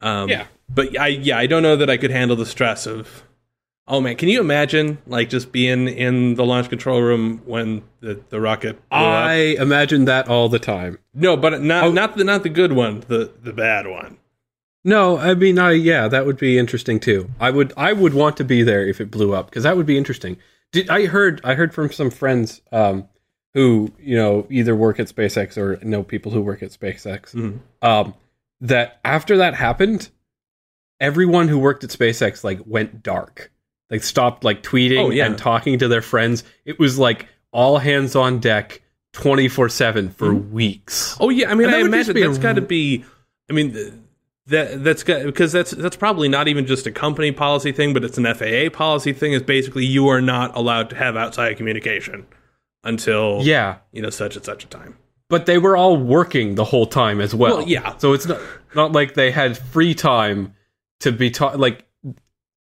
[0.00, 0.46] Um, Yeah.
[0.68, 3.22] but I yeah, I don't know that I could handle the stress of
[3.90, 8.20] Oh man, can you imagine like just being in the launch control room when the,
[8.30, 9.62] the rocket I up?
[9.62, 10.98] imagine that all the time.
[11.12, 11.92] No, but not Oh.
[11.92, 14.16] not the not the good one, the the bad one.
[14.84, 17.30] No, I mean, I yeah, that would be interesting too.
[17.40, 19.86] I would I would want to be there if it blew up because that would
[19.86, 20.38] be interesting.
[20.72, 23.08] Did I heard I heard from some friends um,
[23.54, 27.58] who you know either work at SpaceX or know people who work at SpaceX Mhm.
[27.82, 28.14] um,
[28.60, 30.10] that after that happened,
[31.00, 33.50] everyone who worked at SpaceX like went dark,
[33.90, 35.26] like stopped like tweeting Oh, yeah.
[35.26, 36.44] and talking to their friends.
[36.64, 38.80] It was like all hands on deck,
[39.12, 40.52] twenty four seven for mm-hmm.
[40.52, 41.16] weeks.
[41.20, 43.04] Oh yeah, I mean, And I imagine be a that's got to be.
[43.48, 44.06] I mean,
[44.46, 48.04] that that's got because that's that's probably not even just a company policy thing, but
[48.04, 49.32] it's an FAA policy thing.
[49.32, 52.26] Is basically you are not allowed to have outside communication
[52.84, 54.96] until Yeah, you know such and such a time.
[55.28, 57.58] but they were all working the whole time as well.
[57.58, 57.96] Well, yeah.
[57.98, 58.40] So it's not
[58.74, 60.54] not like they had free time
[61.00, 61.58] to be taught.
[61.58, 61.84] Like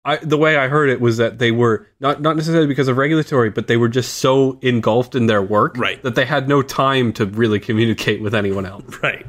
[0.04, 2.96] I, the way I heard it was that they were not not necessarily because of
[2.96, 6.02] regulatory, but they were just so engulfed in their work Right.
[6.02, 8.82] that they had no time to really communicate with anyone else.
[9.02, 9.24] Right.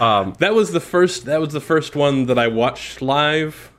[0.00, 1.24] Um, That was the first.
[1.26, 3.72] That was the first one that I watched live.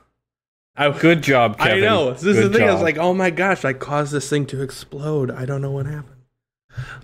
[0.74, 1.84] I, good job, Kevin.
[1.84, 2.12] I know.
[2.12, 2.68] This is Good the thing.
[2.68, 5.30] I was like, oh my gosh, I caused this thing to explode.
[5.30, 6.17] I don't know what happened.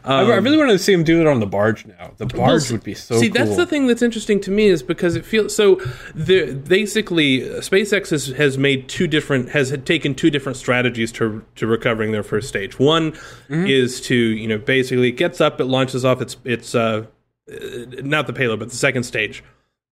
[0.04, 2.12] I, Um, I really want to see him do it on the barge now.
[2.18, 3.44] The barge would be so See, cool.
[3.44, 5.76] that's the thing that's interesting to me is because it feels so.
[6.14, 11.66] The basically SpaceX has, has made two different has taken two different strategies to to
[11.66, 12.78] recovering their first stage.
[12.78, 13.12] One
[13.48, 13.66] Mm-hmm.
[13.66, 17.04] is to you know basically it gets up, it launches off its its uh,
[17.50, 17.56] uh,
[18.02, 19.42] not the payload, but the second stage,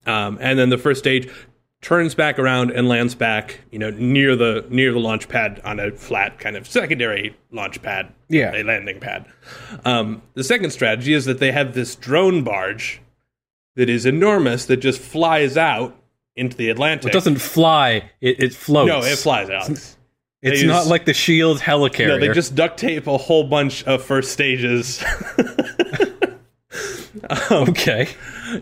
[0.06, 1.28] um, and then the first stage
[1.82, 5.78] turns back around and lands back you know near the near the launch pad on
[5.80, 8.54] a flat kind of secondary launch pad Yeah.
[8.54, 9.26] a landing pad
[9.84, 13.00] um, the second strategy is that they have this drone barge
[13.74, 15.96] that is enormous that just flies out
[16.36, 17.10] into the Atlantic.
[17.10, 18.88] It doesn't fly; it, it floats.
[18.88, 19.68] no, it flies out.
[19.68, 19.96] It's
[20.42, 22.08] They not use- like the Shield helicarrier.
[22.08, 25.02] No, they just duct tape a whole bunch of first stages.
[27.50, 28.08] okay.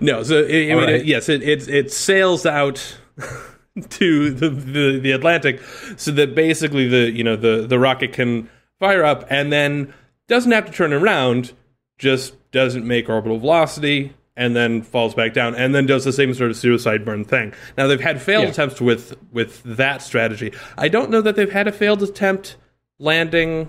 [0.01, 0.95] no, so it, I All mean, right.
[1.01, 2.99] it- yes, it, it it sails out
[3.91, 5.61] to the, the the Atlantic,
[5.97, 9.93] so that basically the you know the the rocket can fire up and then
[10.29, 11.53] doesn't have to turn around,
[11.99, 14.15] just doesn't make orbital velocity.
[14.37, 17.53] And then falls back down, and then does the same sort of suicide burn thing.
[17.77, 18.51] Now they've had failed Yeah.
[18.51, 20.55] attempts with with that strategy.
[20.79, 22.57] I don't know that they've had a failed attempt
[22.99, 23.69] landing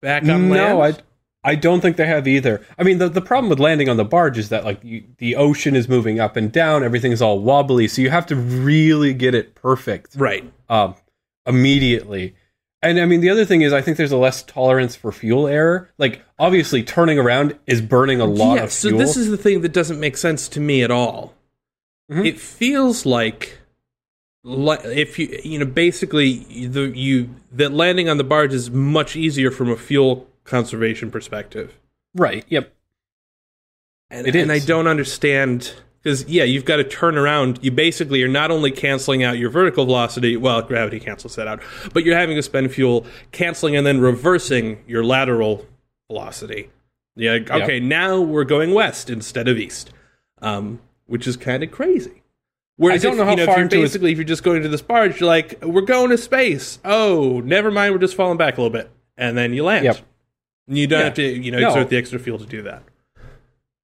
[0.00, 0.78] back on land.
[0.78, 0.92] No,
[1.42, 2.64] I don't think they have either.
[2.78, 5.36] I mean, the the problem with landing on the barge is that like you, the
[5.36, 9.34] ocean is moving up and down, everything's all wobbly, so you have to really get
[9.34, 10.50] it perfect right.
[10.68, 10.94] um,
[11.46, 12.34] immediately.
[12.82, 15.46] And I mean, the other thing is, I think there's a less tolerance for fuel
[15.46, 15.90] error.
[15.98, 19.62] Like, obviously, turning around is burning a lot yeah, of so this is the thing
[19.62, 21.34] that doesn't make sense to me at all.
[22.10, 22.26] Mhm.
[22.26, 23.58] It feels like,
[24.44, 29.14] like if you you know basically the you that landing on the barge is much
[29.14, 31.78] easier from a fuel conservation perspective.
[32.14, 32.44] right.
[32.48, 32.72] Yep.
[34.10, 37.60] And, It and I don't understand because yeah, you've got to turn around.
[37.62, 41.62] You basically are not only canceling out your vertical velocity, well, gravity cancels that out,
[41.92, 45.64] but you're having to spend fuel canceling and then reversing your lateral
[46.08, 46.70] velocity.
[47.14, 49.92] Yeah, okay, now we're going west instead of east,
[50.42, 52.22] um, which is kind of crazy.
[52.76, 54.18] Whereas I don't if, know how you know, far if you're into it- basically if
[54.18, 56.78] you're just going to this barge, you're like, we're going to space.
[56.84, 59.84] Oh, never mind, we're just falling back a little bit, and then you land.
[59.84, 59.98] Yep.
[60.70, 61.04] You don't Yeah.
[61.06, 61.68] have to, you know, No.
[61.68, 62.82] exert the extra fuel to do that.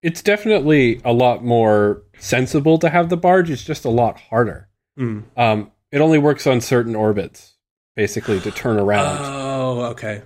[0.03, 3.51] It's definitely a lot more sensible to have the barge.
[3.51, 4.69] It's just a lot harder.
[4.99, 5.25] Mm.
[5.37, 7.55] Um, it only works on certain orbits,
[7.97, 9.19] basically, to turn around.
[9.21, 10.23] Oh, okay.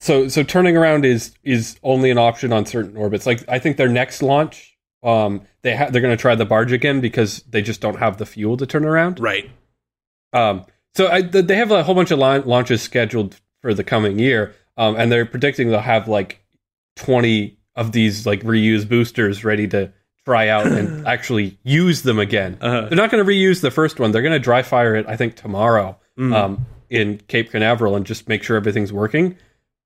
[0.00, 3.26] so, so turning around is is only an option on certain orbits.
[3.26, 6.72] Like, I think their next launch, um, they ha- they're going to try the barge
[6.72, 9.18] again because they just don't have the fuel to turn around.
[9.20, 9.50] Right.
[10.32, 14.18] Um, so I, th- they have a whole bunch of launches scheduled for the coming
[14.18, 16.42] year, um, and they're predicting they'll have like
[16.96, 19.92] twenty of these like reused boosters ready to
[20.24, 22.56] try out and actually use them again.
[22.60, 22.88] Uh-huh.
[22.88, 24.12] They're not going to reuse the first one.
[24.12, 26.34] They're going to dry fire it, I think, tomorrow Mm.
[26.34, 29.36] um, in Cape Canaveral and just make sure everything's working.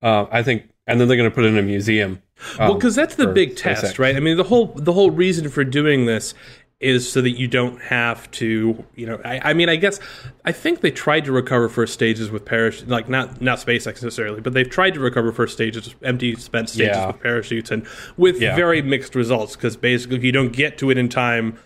[0.01, 2.21] Uh, I think, and then they're going to put it in a museum.
[2.57, 3.81] well, um, because that's the big SpaceX.
[3.81, 4.15] test, right?
[4.15, 6.33] I mean, the whole the whole reason for doing this
[6.81, 9.21] is so that you don't have to, you know.
[9.23, 9.99] I, I mean, I guess
[10.43, 14.41] I think they tried to recover first stages with parachutes, like not not SpaceX necessarily,
[14.41, 17.07] but they've tried to recover first stages, empty spent stages Yeah.
[17.07, 17.85] with parachutes, and
[18.17, 18.55] with Yeah.
[18.55, 19.55] very mixed results.
[19.55, 21.57] Because basically, if you don't get to it in time,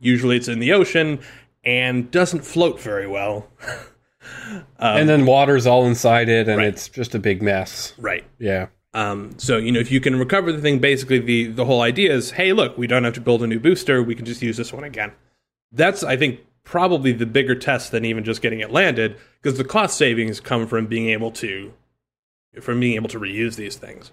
[0.00, 1.20] usually it's in the ocean
[1.64, 3.48] and doesn't float very well.
[4.78, 6.66] and then water's all inside it, and Right.
[6.68, 7.94] it's just a big mess.
[7.98, 8.24] Right.
[8.38, 8.66] Yeah.
[8.94, 12.14] Um, so you know, if you can recover the thing, basically the the whole idea
[12.14, 14.56] is, hey, look, we don't have to build a new booster; we can just use
[14.56, 15.12] this one again.
[15.72, 19.64] That's I think probably the bigger test than even just getting it landed because the
[19.64, 21.72] cost savings come from being able to
[22.60, 24.12] from being able to reuse these things.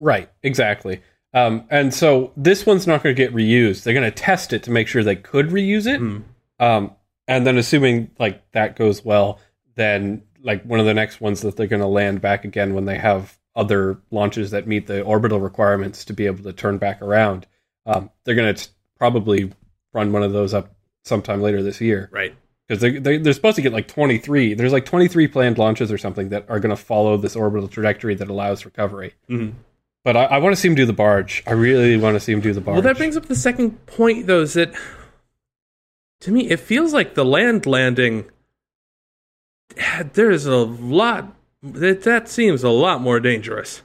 [0.00, 1.02] Right, exactly.
[1.32, 3.82] Um, and so this one's not going to get reused.
[3.82, 6.00] They're going to test it to make sure they could reuse it.
[6.00, 6.22] Mm.
[6.60, 6.92] Um,
[7.26, 9.40] and then assuming like that goes well,
[9.74, 12.84] then like one of the next ones that they're going to land back again when
[12.84, 17.00] they have other launches that meet the orbital requirements to be able to turn back
[17.02, 17.46] around.
[17.86, 19.52] Um, they're going to probably
[19.92, 20.74] run one of those up
[21.04, 22.34] sometime later this year Right.
[22.66, 25.98] because they, they, they're supposed to get like 23 there's like 23 planned launches or
[25.98, 29.52] something that are going to follow this orbital trajectory that allows recovery Mhm.
[30.02, 32.32] but i, I want to see him do the barge i really want to see
[32.32, 34.72] him do the barge Well, that brings up the second point, though, is that
[36.20, 38.24] to me it feels like the land landing.
[40.14, 41.34] There's a lot
[41.64, 43.82] that that seems a lot more dangerous.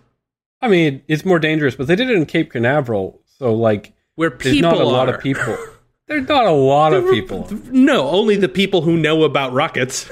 [0.62, 4.30] i mean it's more dangerous but they did it in cape canaveral so like Where
[4.30, 5.58] there's people not a lot of people
[6.08, 10.10] there's not a lot of people No, only the people who know about rockets.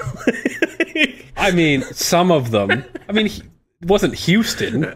[1.36, 3.42] i mean some of them i mean he,
[3.82, 4.94] it wasn't houston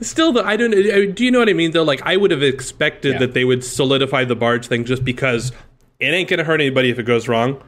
[0.00, 0.72] Still, though, I don't.
[0.72, 1.72] uh, Do you know what I mean?
[1.72, 3.18] Though, like, I would have expected Yeah.
[3.18, 5.50] that they would solidify the barge thing just because
[5.98, 7.60] it ain't gonna hurt anybody if it goes wrong.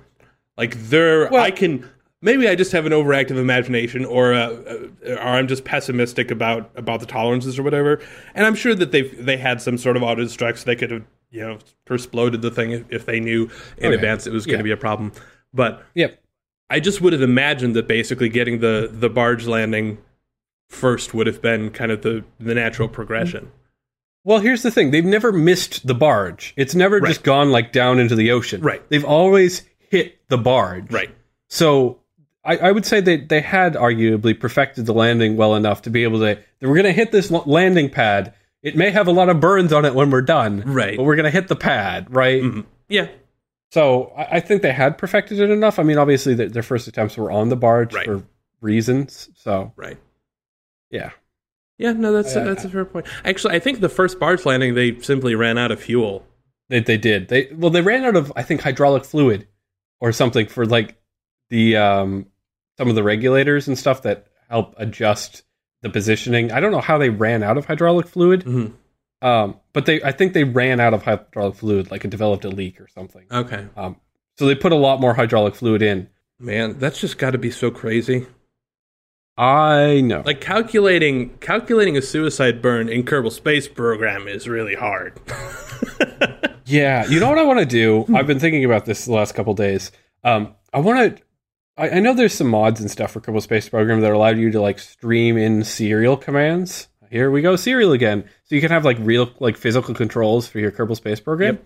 [0.56, 1.90] Like, there, Well- I can.
[2.24, 6.70] Maybe I just have an overactive imagination, or uh, uh, or I'm just pessimistic about
[6.74, 8.00] about the tolerances or whatever.
[8.34, 10.90] And I'm sure that they they had some sort of auto destruct, so they could
[10.90, 11.58] have you know
[11.90, 13.44] exploded the thing if, if they knew
[13.78, 13.94] in Okay.
[13.94, 14.74] advance it was going to Yeah.
[14.74, 15.12] be a problem.
[15.52, 16.20] But yep
[16.70, 19.98] I just would have imagined that basically getting the the barge landing
[20.70, 23.50] first would have been kind of the the natural progression.
[24.24, 24.90] Well, here's the thing.
[24.90, 26.54] They've never missed the barge.
[26.56, 27.08] It's never Right.
[27.08, 28.62] just gone like down into the ocean.
[28.62, 28.82] Right.
[28.88, 30.90] They've always hit the barge.
[30.90, 31.10] Right.
[31.48, 32.00] So
[32.44, 36.04] I, I would say they, they had arguably perfected the landing well enough to be
[36.04, 36.38] able to.
[36.60, 38.34] We're going to hit this landing pad.
[38.62, 40.62] It may have a lot of burns on it when we're done.
[40.66, 40.96] Right.
[40.96, 42.42] But we're going to hit the pad, right?
[42.42, 42.64] Mhm.
[42.88, 43.08] Yeah.
[43.72, 45.78] So I, I think they had perfected it enough.
[45.78, 48.06] I mean, obviously, their, their first attempts were on the barge Right.
[48.06, 48.22] for
[48.60, 49.30] reasons.
[49.36, 49.98] So, Right.
[50.90, 51.10] yeah.
[51.78, 51.92] Yeah.
[51.92, 53.06] No, that's Uh, that's a fair point.
[53.24, 56.24] Actually, I think the first barge landing they simply ran out of fuel.
[56.68, 57.28] They they did.
[57.28, 59.46] They well they ran out of I think hydraulic fluid
[60.00, 60.96] or something for like
[61.50, 62.26] the um
[62.78, 65.42] some of the regulators and stuff that help adjust
[65.82, 66.50] the positioning.
[66.52, 68.44] I don't know how they ran out of hydraulic fluid.
[68.44, 68.72] Mhm.
[69.22, 72.48] Um but they I think they ran out of hydraulic fluid like it developed a
[72.50, 73.24] leak or something.
[73.30, 73.66] Okay.
[73.76, 73.96] Um
[74.38, 76.08] so they put a lot more hydraulic fluid in.
[76.38, 78.26] Man, that's just got to be so crazy.
[79.36, 80.22] I know.
[80.24, 85.20] Like calculating calculating a suicide burn in Kerbal Space Program is really hard.
[86.66, 88.06] Yeah, you know what I want to do?
[88.16, 89.92] I've been thinking about this the last couple days.
[90.24, 91.22] Um, I want to.
[91.76, 94.50] I, I know there's some mods and stuff for Kerbal Space Program that allow you
[94.50, 96.88] to like stream in serial commands.
[97.10, 98.24] Here we go, serial again.
[98.44, 101.58] So you can have like real, like physical controls for your Kerbal Space Program.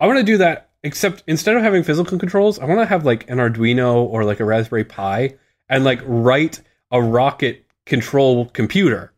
[0.00, 3.04] I want to do that, except instead of having physical controls, I want to have
[3.04, 5.34] like an Arduino or like a Raspberry Pi
[5.68, 9.12] and like write a rocket control computer.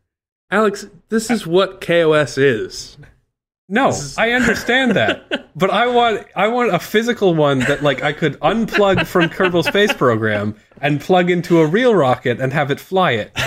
[0.51, 2.97] Alex, this is what KOS is.
[3.67, 8.13] No, I understand that, but I want I want a physical one that like I
[8.13, 12.79] could unplug from Kerbal Space Program and plug into a real rocket and have it
[12.79, 13.31] fly it.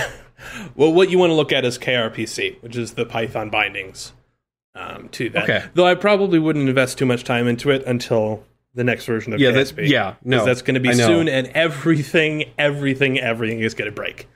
[0.75, 4.13] Well, what you want to look at is KRPC, which is the Python bindings
[4.73, 5.43] um, to that.
[5.43, 5.65] Okay.
[5.73, 9.41] Though I probably wouldn't invest too much time into it until the next version of
[9.41, 9.75] Yeah, KSP.
[9.75, 13.95] that- yeah, no, that's going to be soon, and everything, everything, everything is going to
[13.95, 14.29] break.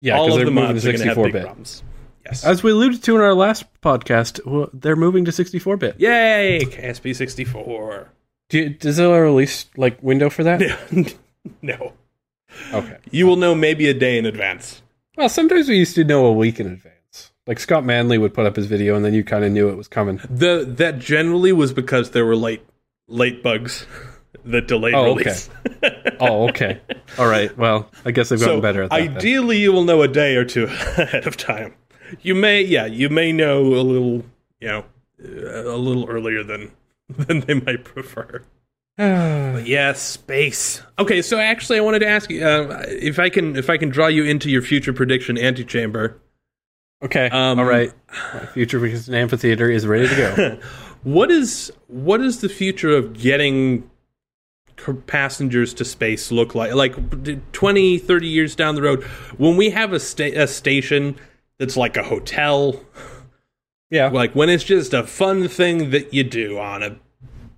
[0.00, 1.32] Yeah, All because of they're the moving to mods are going to have 64 big
[1.34, 1.42] bit.
[1.44, 1.82] problems.
[2.24, 2.44] Yes.
[2.44, 5.98] As we alluded to in our last podcast, well, they're moving to 64 bit.
[6.00, 8.08] Yay, KSP 64.
[8.50, 10.60] Do, does there a release like window for that?
[11.62, 11.92] no.
[12.72, 12.96] Okay.
[13.10, 14.82] You will know maybe a day in advance.
[15.16, 17.30] Well, sometimes we used to know a week in advance.
[17.46, 19.76] Like Scott Manley would put up his video, and then you kind of knew it
[19.76, 20.20] was coming.
[20.28, 22.64] The that generally was because there were late
[23.08, 23.86] late bugs
[24.44, 25.36] that delayed Oh, okay.
[26.22, 26.80] Oh, okay.
[27.18, 27.56] All right.
[27.56, 28.98] Well, I guess they've gotten so better at that.
[28.98, 29.16] then.
[29.16, 31.74] ideally, you will know a day or two ahead of time.
[32.22, 34.24] You may, yeah, you may know a little,
[34.60, 34.84] you know,
[35.22, 36.70] a little earlier than
[37.08, 38.42] than they might prefer.
[38.96, 40.82] But yeah, space.
[40.98, 43.88] Okay, so actually, I wanted to ask you uh, if I can if I can
[43.88, 46.20] draw you into your future prediction antechamber.
[47.02, 47.30] okay.
[47.30, 47.92] Um, All right.
[48.34, 50.58] My future because an amphitheater is ready to go.
[51.02, 53.88] What is what is the future of getting
[55.06, 56.94] passengers to space look like like
[57.52, 59.02] 20 30 years down the road
[59.38, 61.16] when we have a, sta- a station
[61.60, 62.80] that's like a hotel
[63.90, 64.08] yeah.
[64.08, 66.96] like when it's just a fun thing that you do on a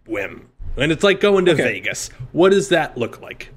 [0.06, 1.62] whim and it's like going to Okay.
[1.62, 3.48] vegas what does that look like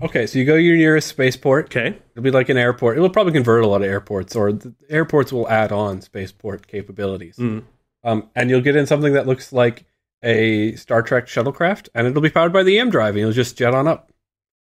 [0.00, 1.66] Okay, so you go to your nearest spaceport.
[1.66, 2.96] okay It'll be like an airport.
[2.96, 7.36] It'll probably convert a lot of airports, or the airports will add on spaceport capabilities.
[7.36, 7.62] Mm.
[8.02, 9.84] Um, and you'll get in something that looks like
[10.24, 13.56] a Star Trek shuttlecraft, and it'll be powered by the EM drive, and you'll just
[13.56, 14.10] jet on up.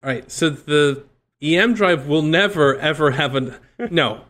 [0.03, 1.03] All right, so the
[1.41, 3.55] EM drive will never ever have an
[3.91, 4.22] no.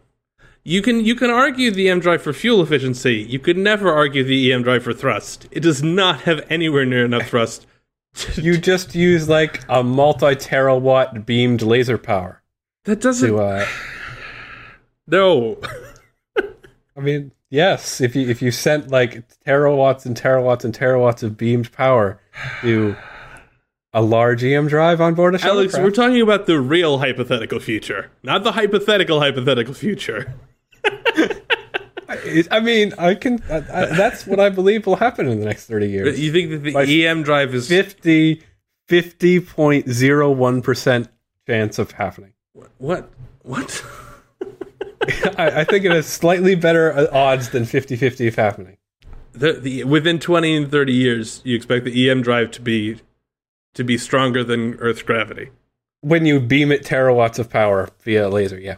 [0.68, 3.18] You can you can argue the EM drive for fuel efficiency.
[3.18, 5.48] You could never argue the EM drive for thrust.
[5.52, 7.68] It does not have anywhere near enough thrust.
[8.38, 12.42] You just use like a multi terawatt beamed laser power
[12.86, 13.30] That doesn't.
[13.30, 13.38] to.
[13.40, 13.66] Uh,
[15.08, 15.60] no.
[16.96, 21.36] I mean, yes, if you if you sent like terawatts and terawatts and terawatts of
[21.36, 22.20] beamed power
[22.62, 22.96] to
[23.94, 25.48] a large EM drive on board a ship.
[25.48, 30.34] Alex, we're talking about the real hypothetical future, not the hypothetical hypothetical future.
[32.26, 33.42] I I mean, I can.
[33.50, 36.20] I, I, that's what I believe will happen in the next thirty years.
[36.20, 38.42] You think that the My- EM drive is 50
[38.90, 41.08] 50.01%
[41.48, 42.34] chance of happening.
[42.78, 43.10] what?
[43.42, 43.84] What?
[45.38, 48.78] I, I think it has slightly better uh, odds than 50 50 of happening.
[49.34, 52.98] The, the within twenty and thirty years, you expect the EM drive to be
[53.74, 55.50] to be stronger than Earth's gravity.
[56.00, 58.78] When you beam it terawatts of power via laser, yeah.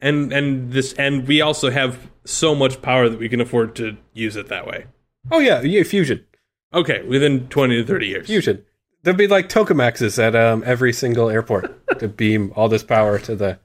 [0.00, 3.96] and and this and we also have so much power that we can afford to
[4.12, 4.86] use it that way.
[5.30, 6.24] Oh, yeah, yeah fusion.
[6.72, 8.26] Okay, within twenty to thirty years.
[8.26, 8.64] Fusion.
[9.02, 13.36] There'd be like tokamexes at um, every single airport to beam all this power to
[13.36, 13.58] the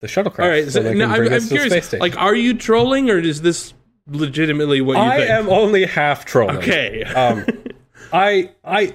[0.00, 0.42] the shuttlecraft.
[0.42, 1.92] All right, so, they now I'm, I'm us to the space curious.
[1.92, 3.74] Like, are you trolling or is this
[4.08, 5.30] legitimately what you I think?
[5.30, 6.56] am only half trolling.
[6.56, 7.04] okay.
[7.04, 7.44] um,
[8.12, 8.94] I I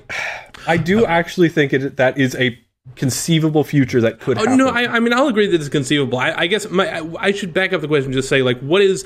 [0.68, 2.59] I do actually think it, that is a
[2.95, 4.57] conceivable future that could Oh, happen.
[4.57, 6.17] no, I, I mean I'll agree that it's conceivable.
[6.19, 8.59] I, I guess my I, I should back up the question and just say like,
[8.59, 9.05] what is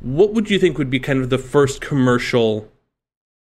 [0.00, 2.68] what would you think would be kind of the first commercial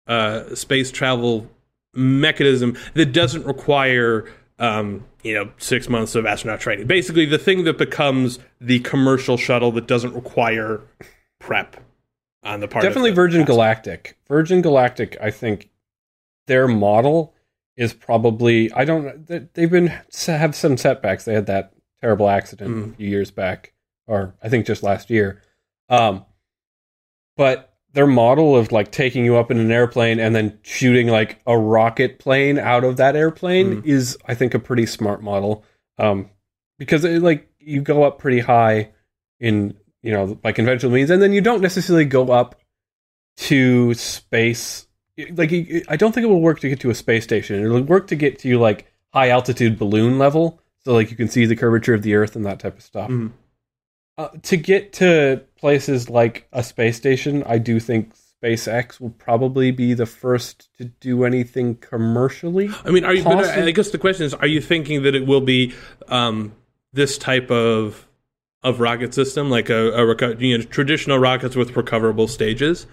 [0.07, 1.49] uh, space travel
[1.93, 4.25] mechanism that doesn't require
[4.59, 6.87] um, you know six months of astronaut training?
[6.87, 10.81] Basically, the thing that becomes the commercial shuttle that doesn't require
[11.39, 11.75] prep
[12.43, 12.83] on the part.
[12.83, 13.45] Definitely of the Virgin.
[13.45, 14.17] Galactic.
[14.29, 15.69] Virgin Galactic, I think
[16.47, 17.33] their model
[17.77, 19.91] is probably I don't they- they've been
[20.27, 21.25] have some setbacks.
[21.25, 22.93] They had that terrible accident Mm.
[22.93, 23.73] a few years back
[24.07, 25.41] or I think just last year.
[25.89, 26.25] Um
[27.37, 31.39] but their model of like taking you up in an airplane and then shooting like
[31.47, 33.85] a rocket plane out of that airplane Mm.
[33.85, 35.63] is I think a pretty smart model.
[35.97, 36.29] Um
[36.77, 38.91] because it, like you go up pretty high
[39.39, 42.55] in you know by conventional means and then you don't necessarily go up
[43.37, 44.84] to space
[45.33, 45.51] like
[45.87, 48.15] i don't think it will work to get to a space station it'll work to
[48.15, 52.01] get to like high altitude balloon level so like you can see the curvature of
[52.01, 53.31] the earth and that type of stuff Mhm.
[54.17, 58.13] uh, to get to places like a space station i do think
[58.43, 63.23] spacex will probably be the first to do anything commercially I mean, are you?
[63.23, 65.73] But Possibly- I guess the question is: Are you thinking that it will be
[66.09, 66.53] um,
[66.93, 68.05] this type of
[68.61, 72.85] of rocket system, like a, a reco- you know, traditional rockets with recoverable stages?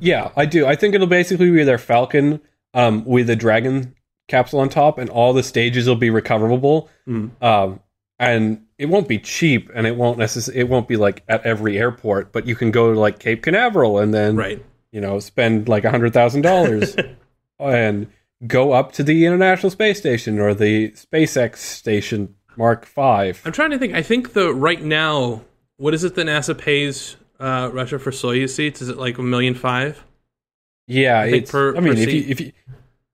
[0.00, 0.66] Yeah, I do.
[0.66, 2.40] I think it'll basically be their Falcon
[2.74, 3.94] um, with a Dragon
[4.28, 6.88] capsule on top, and all the stages will be recoverable.
[7.06, 7.30] Mm.
[7.42, 7.80] Um,
[8.18, 11.78] and it won't be cheap, and it won't necess- It won't be like at every
[11.78, 14.64] airport, but you can go to like Cape Canaveral and then Right.
[14.92, 16.96] you know spend like a hundred thousand dollars
[17.58, 18.06] and
[18.46, 23.42] go up to the International Space Station or the SpaceX Station Mark Five.
[23.44, 23.94] I'm trying to think.
[23.94, 25.42] I think the right now,
[25.76, 28.80] what is it that NASA pays uh, Russia for Soyuz seats?
[28.82, 30.02] Is it like a million five?
[30.86, 31.50] Yeah, think it's.
[31.50, 32.52] per- I mean, per if you, if you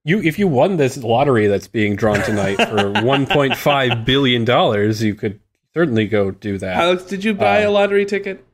[0.04, 5.14] you if you won this lottery that's being drawn tonight for 1.5 billion dollars, you
[5.14, 5.40] could
[5.74, 6.76] certainly go do that.
[6.76, 8.44] Alex, did you buy Uh, a lottery ticket?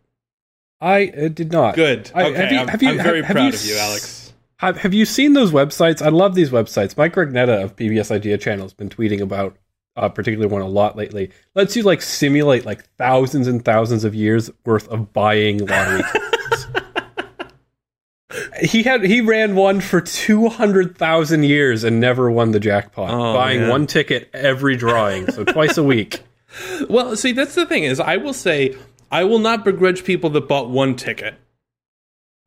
[0.81, 1.75] I uh, did not.
[1.77, 2.11] Good.
[2.15, 4.19] I- okay, have you- I'm, have you- I'm very have proud you of you, Alex.
[4.57, 6.01] Have, have you seen those websites?
[6.03, 6.97] I love these websites.
[6.97, 9.57] Mike Rugnetta of PBS Idea Channel has been tweeting about
[9.97, 11.31] uh, particularly one a lot lately.
[11.55, 16.67] Lets you like simulate like thousands and thousands of years worth of buying lottery tickets.
[18.63, 23.11] he had he ran one for two hundred thousand years and never won the jackpot.
[23.11, 23.71] Oh, buying man.
[23.71, 26.21] one ticket every drawing, so twice a week.
[26.87, 28.77] Well, see, that's the thing is, I will say,
[29.11, 31.35] I will not begrudge people that bought one ticket.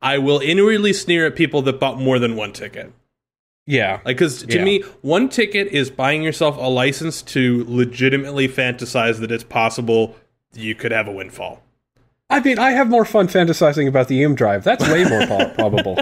[0.00, 2.92] I will inwardly sneer at people that bought more than one ticket.
[3.66, 4.64] Yeah, Like, because to Yeah.
[4.64, 10.14] me, one ticket is buying yourself a license to legitimately fantasize that it's possible
[10.54, 11.62] you could have a windfall.
[12.30, 14.62] I mean, I have more fun fantasizing about the EM drive.
[14.64, 15.96] That's way more po- probable.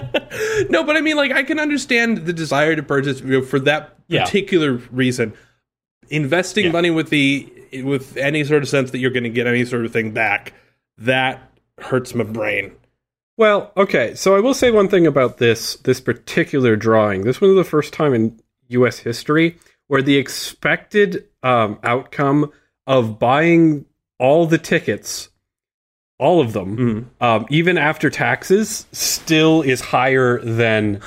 [0.70, 3.58] No, but I mean, like, I can understand the desire to purchase you know, for
[3.60, 4.24] that Yeah.
[4.24, 5.32] particular reason.
[6.10, 6.72] Investing Yeah.
[6.72, 7.50] money with the
[7.82, 10.52] with any sort of sense that you're going to get any sort of thing back
[10.98, 11.50] that
[11.80, 12.70] hurts my brain.
[13.36, 14.14] Well, okay.
[14.14, 17.22] So I will say one thing about this this particular drawing.
[17.22, 18.98] This was the first time in U.S.
[18.98, 19.58] history
[19.88, 22.52] where the expected um, outcome
[22.86, 23.84] of buying
[24.18, 25.28] all the tickets
[26.18, 31.00] all of them, um, even after taxes, still is higher than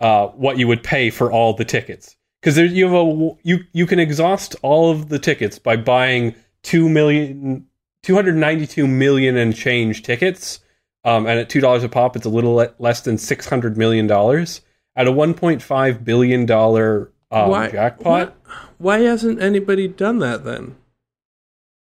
[0.00, 2.16] uh, what you would pay for all the tickets.
[2.40, 6.88] Because you have a you you can exhaust all of the tickets by buying two
[6.88, 7.66] million,
[8.02, 10.60] two hundred ninety two million and change tickets,
[11.04, 13.76] um, and at two dollars a pop, it's a little le- less than six hundred
[13.76, 14.60] million dollars.
[14.94, 18.34] At a one point five billion dollar um, Why- jackpot,
[18.78, 20.76] Why hasn't anybody done that then?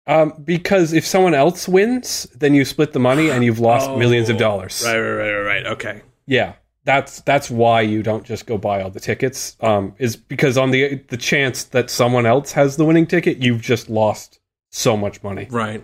[0.08, 4.30] Um, because if someone else wins, then you split the money and you've lost millions
[4.30, 4.84] of dollars.
[4.86, 5.66] Right, right, right, right, right.
[5.68, 6.02] Okay.
[6.28, 6.54] Yeah,
[6.84, 9.56] that's that's why you don't just go buy all the tickets.
[9.62, 13.62] Um, is because on the the chance that someone else has the winning ticket, you've
[13.62, 14.40] just lost
[14.72, 15.48] so much money.
[15.50, 15.84] Right.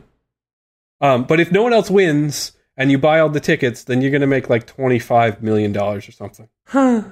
[0.99, 2.51] Um, but if no one else wins
[2.81, 6.07] and you buy all the tickets, then you're gonna make like twenty five million dollars
[6.07, 6.47] or something.
[6.67, 7.03] Huh.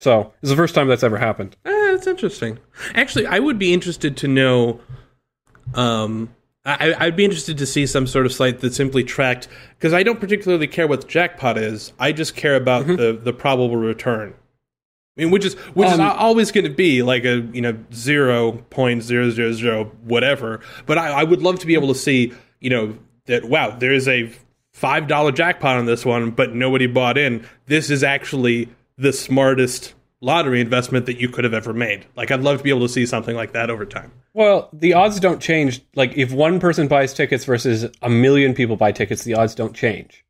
[0.00, 1.56] So it's the first time that's ever happened.
[1.64, 2.58] Eh, that's interesting.
[2.94, 4.80] Actually, I would be interested to know.
[5.74, 9.46] Um, I, I'd be interested to see some sort of site that simply tracked
[9.78, 11.92] because I don't particularly care what the jackpot is.
[11.98, 12.96] I just care about Mm-hmm.
[12.96, 14.34] the the probable return.
[15.16, 17.78] I mean, which is which is Um, always going to be like a you know
[17.94, 20.60] zero point zero zero zero whatever.
[20.86, 23.92] But I, I would love to be able to see you know that wow there
[23.92, 24.30] is a
[24.76, 27.46] five dollar jackpot on this one, but nobody bought in.
[27.64, 28.68] This is actually
[28.98, 32.04] the smartest lottery investment that you could have ever made.
[32.14, 34.12] Like I'd love to be able to see something like that over time.
[34.34, 35.80] Well, the odds don't change.
[35.94, 39.74] Like if one person buys tickets versus a million people buy tickets, the odds don't
[39.74, 40.24] change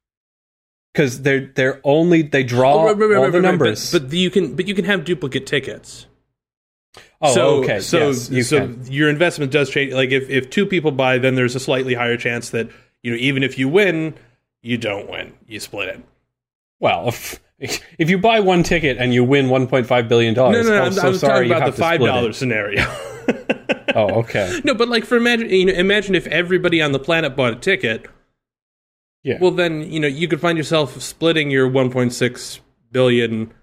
[0.92, 3.90] because they're they're only they draw Oh, right, right, right, all right, the right, numbers.
[3.90, 6.07] but, but you can but you can have duplicate tickets.
[7.20, 7.80] oh, so, okay.
[7.80, 8.86] So, yes, you so can.
[8.92, 9.92] your investment does change.
[9.92, 12.68] Like if, if two people buy, then there's a slightly higher chance that
[13.03, 14.14] you know even if you win,
[14.67, 15.33] you don't win.
[15.47, 16.01] You split it.
[16.81, 17.41] Well, if,
[17.99, 20.83] if you buy one ticket and you win one point five billion dollars, no, no.
[20.83, 22.85] oh, I'm, so I'm sorry, talking about the five dollar scenario.
[23.95, 24.61] Oh, okay.
[24.62, 27.57] no, but like for imagine you know imagine if everybody on the planet bought a
[27.57, 28.05] ticket.
[29.23, 29.39] Yeah.
[29.41, 32.61] Well, then you know you could find yourself splitting your 1.6
[32.93, 33.55] billion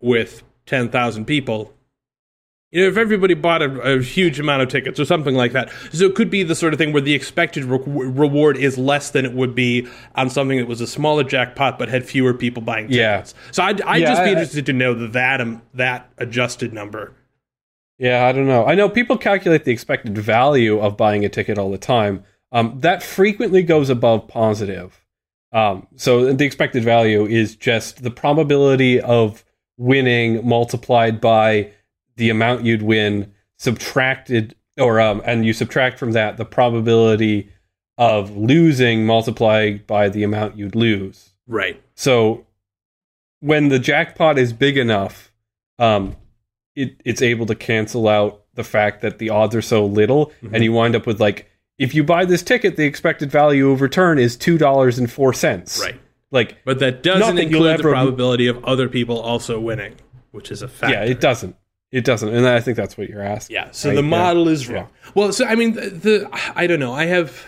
[0.00, 1.72] with 10,000 people.
[2.70, 5.70] You know, if everybody bought a, a huge amount of tickets or something like that,
[5.90, 9.10] so it could be the sort of thing where the expected re- reward is less
[9.10, 12.62] than it would be on something that was a smaller jackpot but had fewer people
[12.62, 13.34] buying tickets.
[13.34, 13.50] Yeah.
[13.52, 16.10] So I'd, I'd Yeah, just be I- I- interested to know that that, um, that
[16.18, 17.14] adjusted number.
[17.98, 18.66] Yeah, I don't know.
[18.66, 22.22] I know people calculate the expected value of buying a ticket all the time.
[22.52, 25.00] Um, that frequently goes above positive.
[25.52, 29.42] Um, so the expected value is just the probability of
[29.78, 31.72] winning multiplied by
[32.18, 37.50] the amount you'd win subtracted, or um, and you subtract from that the probability
[37.96, 41.30] of losing multiplied by the amount you'd lose.
[41.46, 41.82] Right.
[41.94, 42.46] So
[43.40, 45.32] when the jackpot is big enough,
[45.78, 46.16] um,
[46.76, 50.62] it, it's able to cancel out the fact that the odds are so little, and
[50.62, 54.18] you wind up with like, if you buy this ticket, the expected value of return
[54.18, 55.80] is two dollars and four cents.
[55.80, 56.00] Right.
[56.30, 59.94] Like, But that doesn't include the probability of other people also winning,
[60.30, 60.92] which is a fact.
[60.92, 61.56] yeah, it doesn't.
[61.90, 63.54] It doesn't, and I think that's what you're asking.
[63.54, 63.70] Yeah.
[63.70, 63.94] So right?
[63.94, 64.08] the Yeah.
[64.08, 64.74] model is Yeah.
[64.74, 64.88] wrong.
[65.14, 66.92] Well, so I mean, the, the I don't know.
[66.92, 67.46] I have.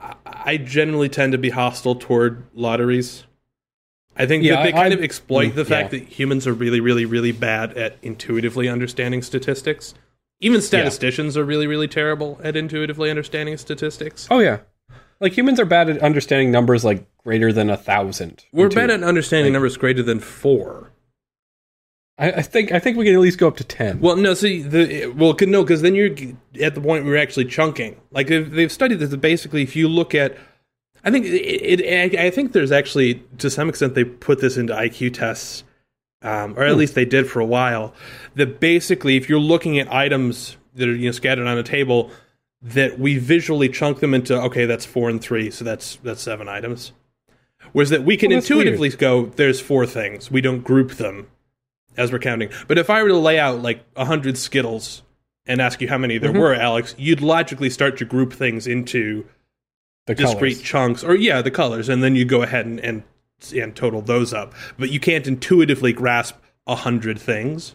[0.00, 3.24] I- I generally tend to be hostile toward lotteries.
[4.16, 5.98] I think Yeah, that they kind I- of exploit mm, the fact yeah.
[6.00, 9.94] that humans are really, really, really bad at intuitively understanding statistics.
[10.40, 14.28] Even statisticians are really, really terrible at intuitively understanding statistics.
[14.30, 14.58] Oh yeah,
[15.18, 18.44] like humans are bad at understanding numbers like greater than a thousand.
[18.52, 20.92] We're bad at understanding like- numbers greater than four.
[22.18, 24.00] I, I think I think we can at least go up to ten.
[24.00, 26.10] Well, no, see the well, no, because then you're
[26.62, 28.00] at the point where you're actually chunking.
[28.10, 29.10] Like they've, they've studied this.
[29.10, 30.36] that Basically, if you look at,
[31.04, 34.72] I think it, it, I think there's actually to some extent they put this into
[34.72, 35.64] IQ tests,
[36.22, 37.92] um, or at least they did for a while.
[38.34, 42.10] That basically, if you're looking at items that are you know scattered on a table,
[42.62, 46.48] that we visually chunk them into okay, that's four and three, so that's that's seven
[46.48, 46.92] items.
[47.72, 50.30] Whereas that we can Well, intuitively go, there's four things.
[50.30, 51.26] We don't group them
[51.96, 52.50] as we're counting.
[52.68, 55.02] But if I were to lay out like a hundred Skittles
[55.46, 56.32] and ask you how many Mm-hmm.
[56.32, 59.26] there were, Alex, you'd logically start to group things into
[60.06, 60.62] the discrete colors.
[60.62, 63.02] chunks, or yeah, the colors, and then you go ahead and and,
[63.54, 64.54] and total those up.
[64.78, 66.36] But you can't intuitively grasp
[66.66, 67.74] a hundred things.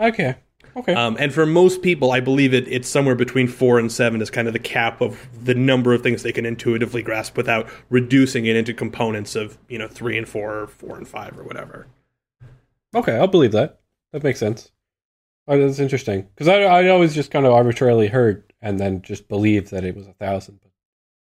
[0.00, 0.36] Okay.
[0.76, 0.92] Okay.
[0.92, 4.28] Um, and for most people, I believe it, it's somewhere between four and seven is
[4.28, 8.44] kind of the cap of the number of things they can intuitively grasp without reducing
[8.44, 11.86] it into components of you know three and four, or four and five, or whatever.
[12.96, 13.80] Okay, I'll believe that.
[14.12, 14.72] That makes sense.
[15.46, 19.28] Oh, that's interesting because I I always just kind of arbitrarily heard and then just
[19.28, 20.58] believed that it was a thousand.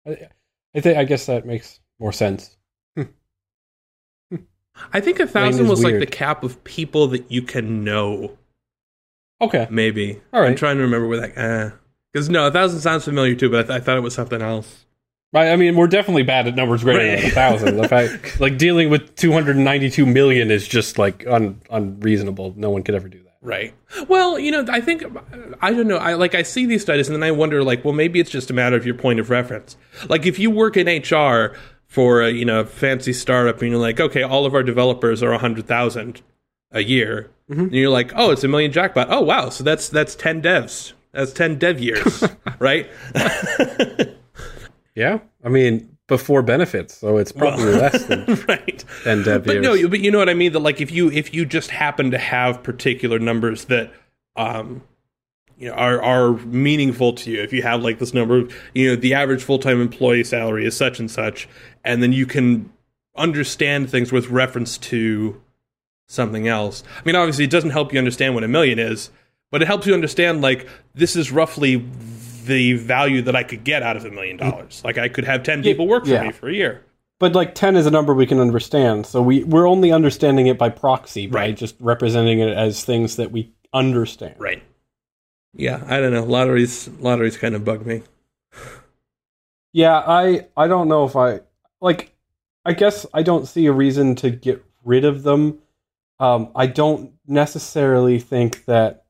[0.06, 0.28] But I,
[0.76, 2.58] I think I guess that makes more sense.
[2.96, 3.04] Hmm.
[4.94, 8.38] I think a thousand was like the cap of people that you can know.
[9.42, 10.22] Okay, Maybe.
[10.32, 10.52] All right.
[10.52, 11.38] I'm trying to remember where that.
[11.38, 11.72] Eh.
[12.14, 14.42] Because no, a thousand sounds familiar too, but I, th- I thought it was something
[14.42, 14.86] else.
[15.34, 17.20] I I mean, we're definitely bad at numbers greater Right.
[17.22, 17.78] than a thousand.
[17.78, 22.54] The fact, like dealing with 292 million is just like un, unreasonable.
[22.58, 23.38] No one could ever do that.
[23.42, 23.74] Right.
[24.08, 25.04] Well, you know, I think
[25.62, 25.98] I don't know.
[25.98, 28.52] I like I see these studies and then I wonder, like, well, maybe it's just
[28.52, 29.78] a matter of your point of reference.
[30.10, 31.56] Like, if you work in HR
[31.88, 35.32] for a you know fancy startup and you're like, okay, all of our developers are
[35.32, 36.22] a hundred thousand
[36.72, 37.62] a year, mm-hmm.
[37.62, 39.08] and you're like, oh, it's a million jackpot.
[39.10, 40.94] Oh, wow, so that's that's ten devs.
[41.12, 42.24] That's ten dev years,
[42.60, 42.88] right?
[44.96, 48.84] Yeah, I mean, before benefits, so it's probably less than right.
[49.04, 49.64] 10 dev but years.
[49.64, 50.52] no, but you know what I mean.
[50.52, 53.94] That like if you if you just happen to have particular numbers that
[54.36, 54.84] um
[55.58, 58.89] you know are are meaningful to you, if you have like this number, of, you
[58.89, 61.48] know, the average full time employee salary is such and such,
[61.86, 62.70] and then you can
[63.16, 65.42] understand things with reference to
[66.08, 66.84] something else.
[67.00, 69.12] I mean, obviously, it doesn't help you understand what a million is,
[69.50, 71.86] but it helps you understand like this is roughly
[72.46, 74.82] the value that I could get out of a million dollars.
[74.84, 76.24] Like I could have ten people work for yeah.
[76.24, 76.84] me for a year.
[77.20, 79.06] But like 10 is a number we can understand.
[79.06, 81.56] So we, we're only understanding it by proxy, by Right.
[81.56, 84.34] just representing it as things that we understand.
[84.39, 84.64] Right.
[85.54, 86.24] Yeah, I don't know.
[86.24, 88.02] Lotteries lotteries kind of bug me.
[89.74, 91.42] Yeah, I I don't know if I
[91.80, 92.14] like
[92.66, 95.60] I guess I don't see a reason to get rid of them.
[96.20, 99.06] Um I don't necessarily think that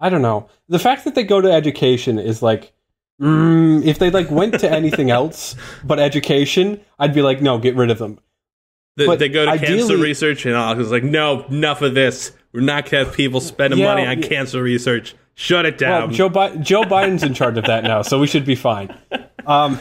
[0.00, 0.48] I don't know.
[0.68, 2.72] The fact that they go to education is like
[3.20, 7.76] mm, if they like went to anything else but education, I'd be like no, get
[7.76, 8.18] rid of them.
[8.96, 10.78] They, But they go to cancer ideally- research and all.
[10.78, 12.30] It's like, no, enough of this.
[12.52, 14.28] We're not gonna have people spending Yeah, money on yeah.
[14.28, 15.16] cancer research.
[15.34, 16.12] Shut it Well, down.
[16.12, 18.96] Joe Bi- Joe Biden's in charge of that now, so we should be fine.
[19.46, 19.80] Um,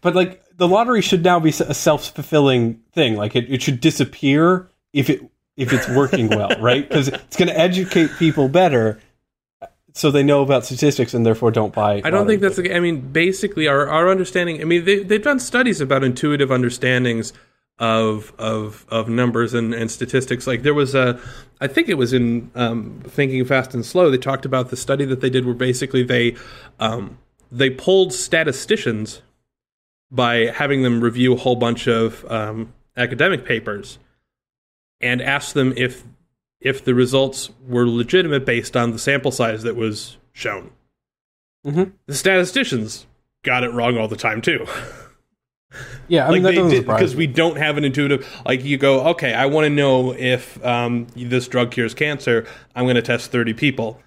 [0.00, 3.16] but like the lottery should now be a self fulfilling thing.
[3.16, 5.20] Like it, it should disappear if it
[5.58, 6.88] if it's working well, right?
[6.88, 9.00] Because it's going to educate people better,
[9.92, 12.00] so they know about statistics and therefore don't buy.
[12.04, 12.74] I don't think that's the.
[12.74, 14.62] I mean, basically, our our understanding.
[14.62, 17.32] I mean, they they've done studies about intuitive understandings
[17.80, 20.46] of of of numbers and, and statistics.
[20.46, 21.20] Like there was a,
[21.60, 24.10] I think it was in um, Thinking Fast and Slow.
[24.10, 26.36] They talked about the study that they did, where basically they
[26.78, 27.18] um,
[27.50, 29.22] they polled statisticians
[30.10, 33.98] by having them review a whole bunch of um, academic papers
[35.00, 36.04] and asked them if
[36.60, 40.70] if the results were legitimate based on the sample size that was shown.
[41.66, 41.92] Mhm.
[42.06, 43.06] The statisticians
[43.44, 44.66] got it wrong all the time too.
[46.08, 48.26] Yeah, I mean that they did because we don't have an intuitive.
[48.46, 52.46] Like you go, okay, I want to know if um, this drug cures cancer.
[52.74, 54.00] I'm going to test 30 people.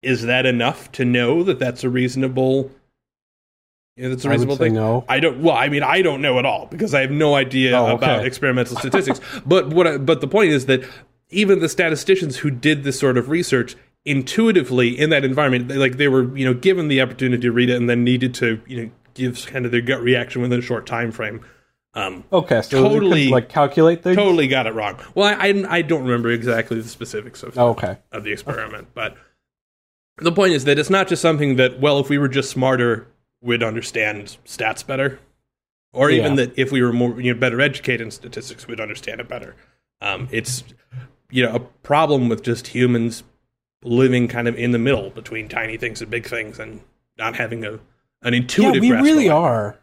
[0.00, 2.70] Is that enough to know that that's a reasonable?
[3.98, 4.74] Yeah, that's a reasonable thing.
[4.74, 5.04] no.
[5.08, 5.42] I don't.
[5.42, 7.94] Well, I mean, I don't know at all because I have no idea Oh, okay.
[8.06, 9.20] about experimental statistics.
[9.46, 9.86] But what?
[9.86, 10.82] I, but the point is that
[11.30, 13.74] even the statisticians who did this sort of research
[14.04, 17.70] intuitively in that environment, they, like they were, you know, given the opportunity to read
[17.70, 20.62] it and then needed to, you know, give kind of their gut reaction within a
[20.62, 21.44] short time frame.
[21.94, 24.16] Um, Okay, so they could, totally- like calculate things.
[24.16, 24.98] totally got it wrong.
[25.14, 29.16] Well, I, I I don't remember exactly the specifics of Okay, of the experiment, but
[30.18, 33.08] the point is that it's not just something that well, if we were just smarter,
[33.40, 35.18] we'd understand stats better,
[35.92, 36.46] or even Yeah.
[36.46, 39.54] that if we were more you know better educated in statistics, we'd understand it better.
[40.00, 40.64] Um, it's
[41.30, 43.22] you know a problem with just humans
[43.84, 46.80] living kind of in the middle between tiny things and big things, and
[47.16, 47.78] not having a
[48.22, 48.82] an intuitive.
[48.84, 49.76] yeah, we really are.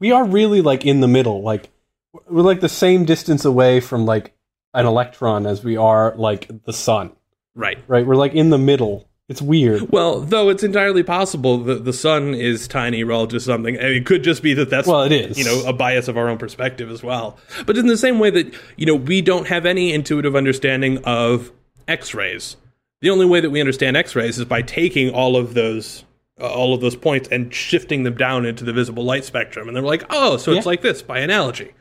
[0.00, 1.42] We are really like in the middle.
[1.42, 1.70] Like
[2.28, 4.34] we're like the same distance away from like
[4.74, 7.12] an electron as we are like the sun.
[7.54, 7.78] right.
[7.86, 8.04] Right?
[8.06, 9.08] We're like in the middle.
[9.28, 9.90] It's weird.
[9.90, 13.78] Well, though it's entirely possible that the sun is tiny relative to something.
[13.78, 15.38] I mean, it could just be that that's Well, it is.
[15.38, 17.38] you know a bias of our own perspective as well.
[17.64, 21.50] But in the same way that you know we don't have any intuitive understanding of
[21.88, 22.56] X-rays.
[23.00, 26.04] The only way that we understand X-rays is by taking all of those
[26.38, 29.76] uh, all of those points and shifting them down into the visible light spectrum, and
[29.76, 31.72] they're like, oh, so it's like this by analogy.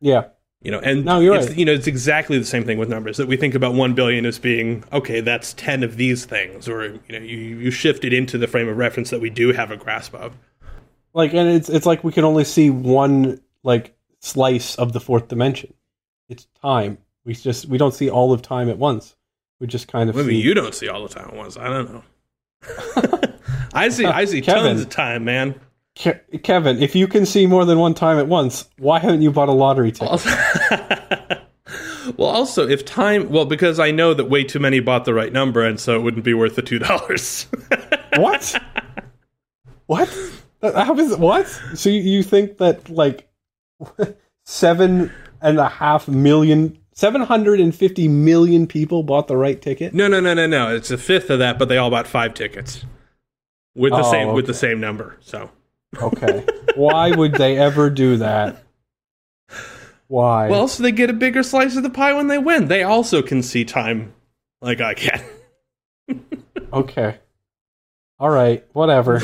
[0.00, 0.24] Yeah.
[0.62, 1.58] You know, and No, you're it's, right.
[1.58, 4.24] you know, it's exactly the same thing with numbers that we think about one billion
[4.24, 5.20] as being okay.
[5.20, 8.68] That's ten of these things, or you know, you you shift it into the frame
[8.68, 10.34] of reference that we do have a grasp of.
[11.14, 15.26] Like and it's it's like we can only see one like slice of the fourth
[15.28, 15.74] dimension.
[16.28, 16.98] It's time.
[17.24, 19.16] We just we don't see all of time at once.
[19.58, 21.56] We just kind of Maybe see you don't see all the time at once.
[21.56, 22.02] I don't know.
[23.74, 24.04] I see.
[24.06, 24.62] I see Kevin.
[24.64, 25.54] tons of time, man.
[25.98, 29.30] Ke- Kevin, if you can see more than one time at once, why haven't you
[29.30, 30.08] bought a lottery ticket?
[30.08, 30.30] Also,
[32.16, 35.32] well, also if time, well, because I know that way too many bought the right
[35.32, 37.46] number, and so it wouldn't be worth the two dollars.
[38.16, 38.54] what?
[39.86, 40.08] What?
[40.62, 41.46] How is what?
[41.74, 43.28] So you, think that like
[44.44, 45.12] seven
[45.42, 49.92] and a half million, seven hundred and fifty million people bought the right ticket?
[49.92, 50.74] no, no, no, no, no.
[50.74, 52.84] It's a fifth of that, but they all bought five tickets.
[53.74, 55.18] with the Oh, same with the same number.
[55.20, 55.50] So
[56.00, 56.44] Okay.
[56.74, 58.62] Why would they ever do that?
[60.08, 60.50] Why?
[60.50, 62.68] well, so they get a bigger slice of the pie when they win.
[62.68, 64.12] They also can see time
[64.60, 65.24] like I can.
[66.72, 67.18] okay.
[68.18, 68.64] All right.
[68.74, 69.20] Whatever.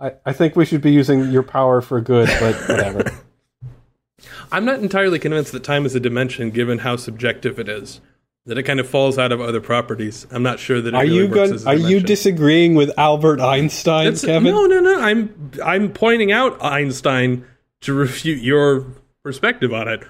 [0.00, 3.10] I, I think we should be using your power for good, but whatever.
[4.52, 8.00] I'm not entirely convinced that time is a dimension, given how subjective it is.
[8.46, 10.26] That it kind of falls out of other properties.
[10.30, 13.40] I'm not sure that it Are really you works a Are you disagreeing with Albert
[13.40, 14.52] Einstein, That's- Kevin?
[14.54, 15.00] No, no, no.
[15.00, 17.46] I'm I'm pointing out Einstein
[17.82, 18.84] to refute your
[19.22, 20.02] perspective on it.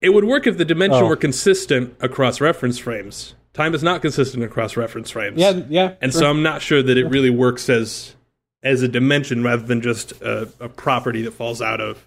[0.00, 1.06] It would work if the dimension Oh.
[1.08, 3.34] were consistent across reference frames.
[3.52, 5.38] Time is not consistent across reference frames.
[5.38, 5.92] Yeah, yeah.
[6.00, 6.22] and sure.
[6.22, 8.16] so I'm not sure that it really works as
[8.62, 12.06] as a dimension rather than just a, a property that falls out of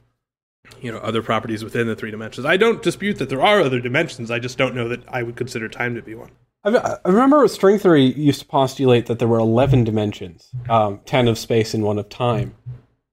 [0.81, 2.45] you know other properties within the three dimensions.
[2.45, 4.29] I don't dispute that there are other dimensions.
[4.29, 6.31] I just don't know that I would consider time to be one.
[6.65, 11.37] I, remember string theory used to postulate that there were 11 dimensions, um, 10 of
[11.37, 12.55] space and one of time.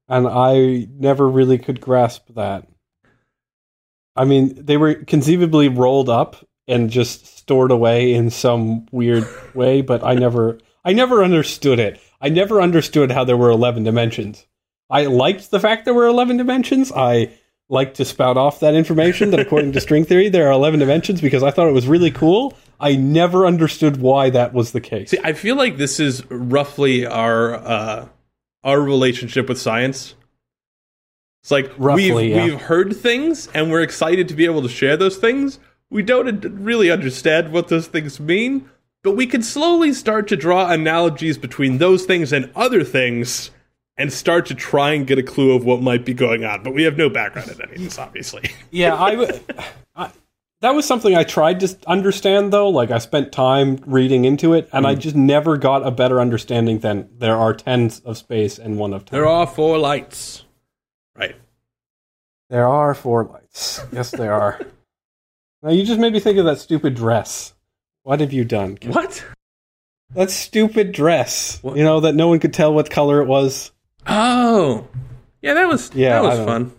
[0.09, 2.69] And I never really could grasp that.
[4.15, 9.83] I mean, they were conceivably rolled up and just stored away in some weird way,
[9.83, 12.01] but I never I never understood it.
[12.21, 14.47] I never understood how there were 11 dimensions.
[14.89, 16.93] I liked the fact there were 11 dimensions.
[16.93, 17.33] I
[17.71, 21.21] liked to spout off that information that according to string theory there are 11 dimensions
[21.21, 22.53] because I thought it was really cool.
[22.81, 25.11] I never understood why that was the case.
[25.11, 28.09] See, I feel like this is roughly our uh,
[28.65, 30.15] our relationship with science.
[31.43, 32.45] It's like Roughly, we've yeah.
[32.45, 35.59] we've heard things and we're excited to be able to share those things.
[35.91, 38.69] We don't really understand what those things mean,
[39.03, 43.51] but we can slowly start to draw analogies between those things and other things
[44.01, 46.63] and start to try and get a clue of what might be going on.
[46.63, 48.51] But we have no background in any of this, obviously.
[48.71, 49.41] Yeah, I, w-
[49.97, 50.13] I-
[50.61, 52.69] that was something I tried to understand though.
[52.69, 54.99] Like I spent time reading into it, and I mm.
[54.99, 59.05] just never got a better understanding than there are tens of space and one of
[59.05, 59.19] time.
[59.19, 60.45] there are four lights,
[61.17, 61.35] right?
[62.49, 63.81] There are four lights.
[63.93, 64.61] Yes, there are.
[65.63, 67.55] now you just made me think of that stupid dress.
[68.05, 68.79] What have you done?
[68.87, 69.25] What?
[70.15, 71.59] That stupid dress.
[71.63, 71.77] What?
[71.77, 73.73] You know that no one could tell what color it was.
[74.11, 74.89] Oh,
[75.43, 76.73] yeah, that was Yeah, that was fun.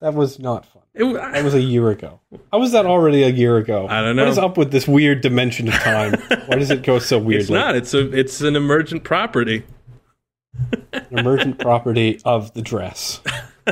[0.00, 0.82] That was not fun.
[0.94, 2.20] It, w- That was a year ago.
[2.50, 3.86] How was that already a year ago?
[3.88, 4.24] I don't know.
[4.24, 6.14] What is up with this weird dimension of time?
[6.46, 7.40] Why does it go so weirdly?
[7.42, 7.76] It's not.
[7.76, 8.10] It's a.
[8.18, 9.62] It's an emergent property.
[10.92, 13.20] An emergent property of the dress.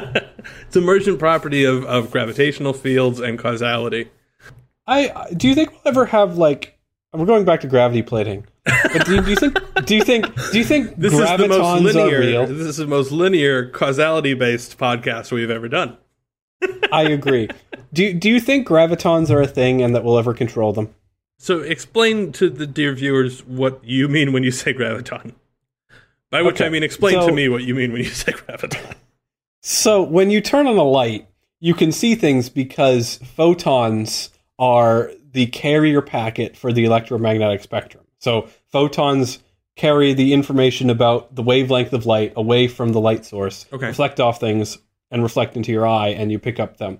[0.69, 4.09] It's emergent property of, of gravitational fields and causality.
[4.87, 6.79] I I- do you think we'll ever have like
[7.13, 8.47] we're going back to gravity plating,
[8.93, 11.25] but do you, do you think do you think do you think This is the
[11.49, 12.47] most gravitons are linear.
[12.47, 15.97] This is the most linear causality based podcast we've ever done.
[16.93, 17.49] I agree.
[17.93, 20.95] Do do you think gravitons are a thing and that we'll ever control them?
[21.39, 25.35] So explain to the dear viewers what you mean when you say graviton.
[26.31, 28.33] By which Okay, I mean explain so- to me what you mean when you say
[28.33, 28.95] graviton.
[29.63, 31.29] So when you turn on a light,
[31.61, 38.05] you can see things because photons are the carrier packet for the electromagnetic spectrum.
[38.19, 39.39] So photons
[39.77, 43.87] carry the information about the wavelength of light away from the light source, Okay.
[43.87, 44.79] reflect off things,
[45.11, 46.99] and reflect into your eye, and you pick up them,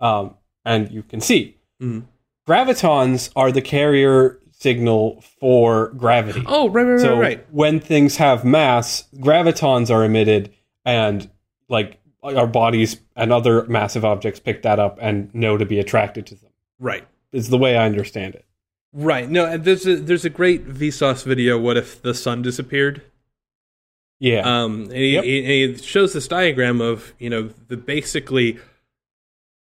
[0.00, 0.34] um,
[0.64, 1.56] and you can see.
[1.80, 2.04] Mhm.
[2.46, 6.42] Gravitons are the carrier signal for gravity.
[6.46, 7.46] Oh, right, right, right, So right.
[7.52, 10.52] when things have mass, gravitons are emitted,
[10.84, 11.28] and
[11.68, 16.26] like our bodies and other massive objects pick that up and know to be attracted
[16.26, 16.50] to them.
[16.78, 17.04] Right.
[17.32, 18.44] Is the way I understand it.
[18.92, 19.28] Right.
[19.28, 21.58] No, and there's a there's a great Vsauce video.
[21.58, 23.02] What if the sun disappeared?
[24.20, 24.40] Yeah.
[24.42, 25.24] Um, and he, Yep.
[25.24, 28.58] he, and he shows this diagram of you know the basically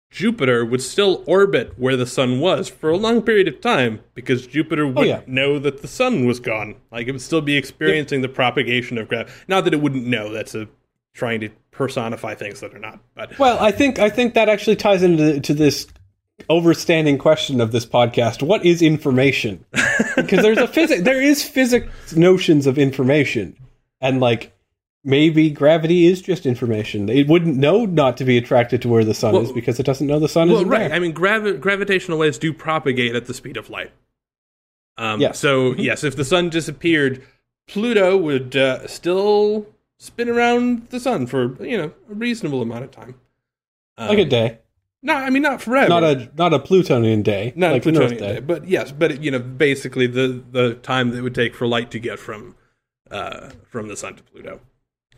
[0.09, 4.47] Jupiter would still orbit where the sun was for a long period of time because
[4.47, 5.21] Jupiter wouldn't Oh, yeah.
[5.27, 6.75] know that the sun was gone.
[6.91, 9.33] Like it would still be experiencing the propagation of gravity.
[9.49, 10.31] Not that it wouldn't know.
[10.31, 10.67] That's a
[11.13, 12.99] trying to personify things that are not.
[13.15, 15.87] But well, I think I think that actually ties into to this
[16.49, 18.41] overstanding question of this podcast.
[18.41, 19.65] What is information?
[20.15, 23.57] Because there's a physics there is physics notions of information.
[24.01, 24.53] And like
[25.03, 27.09] maybe gravity is just information.
[27.09, 29.85] It wouldn't know not to be attracted to where the sun Well- is because it
[29.85, 30.87] doesn't know the sun well, is right.
[30.87, 30.93] there.
[30.93, 33.91] I mean, gravi- gravitational waves do propagate at the speed of light.
[34.97, 35.39] Um, Yes.
[35.39, 37.23] So yes, if the sun disappeared,
[37.67, 39.67] Pluto would uh, still
[39.99, 43.15] spin around the sun for you know a reasonable amount of time.
[43.97, 44.59] Um, like a day.
[45.03, 45.89] No, I mean not forever.
[45.89, 47.53] Not a not a Plutonian day.
[47.55, 48.33] not like a plutonian day.
[48.35, 51.67] day, but yes, but you know basically the the time that it would take for
[51.67, 52.55] light to get from
[53.11, 54.59] uh, from the sun to Pluto.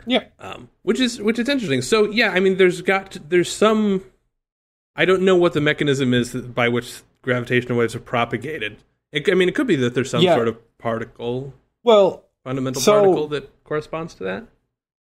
[0.06, 0.26] Yeah.
[0.40, 1.82] um, which is which is interesting.
[1.82, 4.04] So yeah, I mean, there's got there's some.
[4.96, 8.78] I don't know what the mechanism is by which gravitational waves are propagated.
[9.12, 10.36] It, I mean, it could be that there's some Yeah.
[10.36, 11.54] sort of particle.
[11.84, 14.48] Well, fundamental So- particle that corresponds to that?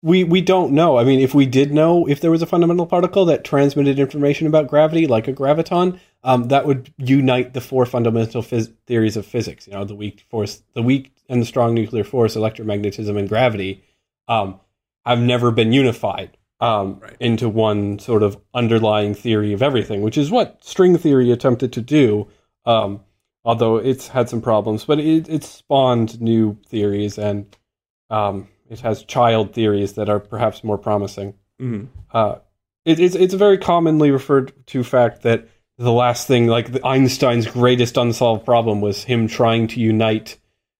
[0.03, 0.97] We we don't know.
[0.97, 4.47] I mean, if we did know if there was a fundamental particle that transmitted information
[4.47, 9.25] about gravity, like a graviton, um, that would unite the four fundamental phys- theories of
[9.25, 9.65] physics.
[9.65, 13.81] You know, the weak force, the weak and the strong nuclear force, electromagnetism, and gravity,
[14.27, 14.59] um,
[15.05, 17.15] have never been unified um, Right.
[17.21, 21.81] into one sort of underlying theory of everything, which is what string theory attempted to
[21.81, 22.27] do.
[22.65, 23.01] Um,
[23.45, 27.55] although it's had some problems, but it, it spawned new theories and
[28.09, 31.35] um, it has child theories that are perhaps more promising.
[31.61, 31.87] Mhm.
[32.11, 32.35] Uh,
[32.85, 35.47] it, it's it's a very commonly referred to fact that
[35.77, 40.37] the last thing, like the, Einstein's greatest unsolved problem, was him trying to unite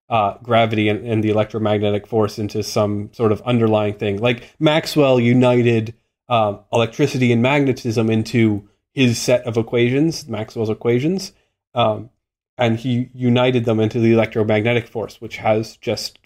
[0.08, 4.18] uh, gravity and, and the electromagnetic force into some sort of underlying thing.
[4.18, 5.94] Like Maxwell united
[6.28, 11.32] um, electricity and magnetism into his set of equations, Maxwell's equations,
[11.74, 12.10] um,
[12.56, 16.18] and he united them into the electromagnetic force, which has just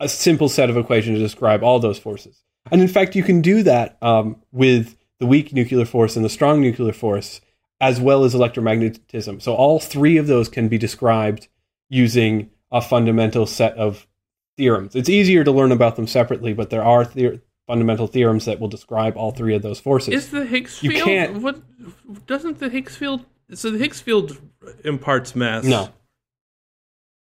[0.00, 2.42] a simple set of equations to describe all those forces.
[2.70, 6.28] And in fact, you can do that um, with the weak nuclear force and the
[6.28, 7.40] strong nuclear force,
[7.80, 9.40] as well as electromagnetism.
[9.40, 11.48] So all three of those can be described
[11.88, 14.06] using a fundamental set of
[14.56, 14.94] theorems.
[14.96, 18.68] It's easier to learn about them separately, but there are the- fundamental theorems that will
[18.68, 20.14] describe all three of those forces.
[20.14, 21.60] Is the Higgs You field can't- what
[22.26, 23.24] doesn't the Higgs field
[23.54, 24.38] so the Higgs field
[24.84, 25.64] imparts mass.
[25.64, 25.90] No.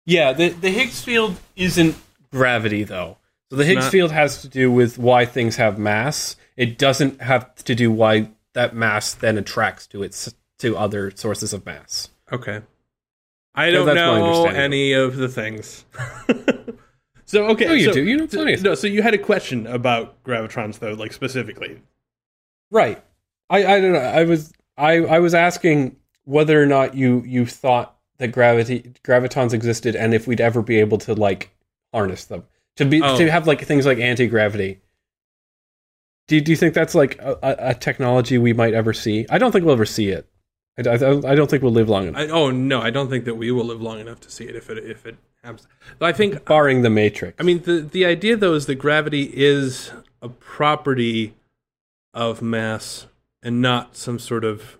[0.06, 1.96] Yeah, the the Higgs field isn't
[2.32, 3.18] gravity though.
[3.50, 6.36] So the Higgs not- field has to do with why things have mass.
[6.56, 11.54] It doesn't have to do why that mass then attracts to its to other sources
[11.54, 12.10] of mass.
[12.32, 12.62] Okay.
[13.56, 15.86] I don't know any of the things.
[17.26, 18.04] so okay, No, you so, do.
[18.04, 21.82] You know plenty No, so you had a question about gravitons though, like specifically.
[22.72, 23.04] Right.
[23.50, 24.00] I, I don't know.
[24.00, 29.54] I was I, I was asking whether or not you you thought that gravity gravitons
[29.54, 31.50] existed and if we'd ever be able to like
[31.94, 32.44] harness them
[32.76, 33.18] to be Oh.
[33.18, 34.80] to have like things like anti gravity.
[36.28, 39.26] Do you, do you think that's like a, a, technology we might ever see?
[39.32, 40.30] I don't think we'll ever see it.
[40.78, 43.26] I, I, I don't think we'll live long enough, I, oh no, I don't think
[43.26, 45.68] that we will live long enough to see it if it if it happens.
[45.98, 47.36] But I think barring the Matrix.
[47.40, 51.34] I mean the the idea though is that gravity is a property
[52.14, 53.08] of mass
[53.44, 54.78] and not some sort of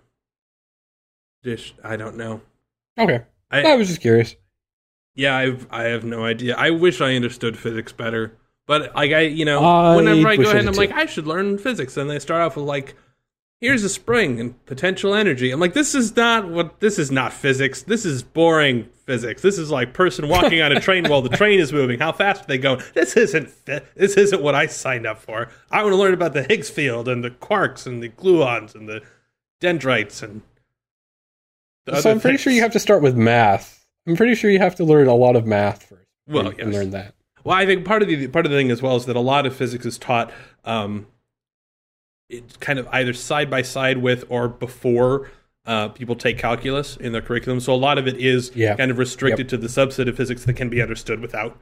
[1.42, 1.74] dish.
[1.84, 2.40] I don't know.
[2.98, 3.24] okay.
[3.50, 4.36] I, I was just curious.
[5.20, 6.56] Yeah, I've I have no idea.
[6.56, 8.32] I wish I understood physics better.
[8.66, 10.92] But like I you know, I whenever I go ahead and I'm like.
[10.92, 12.94] I should learn physics, and they start off with like
[13.60, 15.50] here's a spring and potential energy.
[15.50, 17.82] I'm like, this is not what this is not physics.
[17.82, 19.42] This is boring physics.
[19.42, 21.98] This is like person walking on a train while the train is moving.
[21.98, 22.82] How fast are they going?
[22.94, 25.50] This isn't this isn't what I signed up for.
[25.70, 28.88] I want to learn about the Higgs field and the quarks and the gluons and
[28.88, 29.02] the
[29.60, 30.40] dendrites and
[31.84, 32.40] the So I'm pretty things.
[32.40, 33.79] sure you have to start with math.
[34.10, 36.06] I'm pretty sure you have to learn a lot of math first.
[36.26, 36.66] Well, yes.
[36.66, 37.14] learn that.
[37.44, 39.20] Well, I think part of the part of the thing as well is that a
[39.20, 40.32] lot of physics is taught
[40.64, 41.06] um,
[42.28, 45.30] it's kind of either side by side with or before
[45.66, 47.60] uh, people take calculus in their curriculum.
[47.60, 48.76] So a lot of it is Yeah.
[48.76, 51.58] kind of restricted to the subset of physics that can be understood without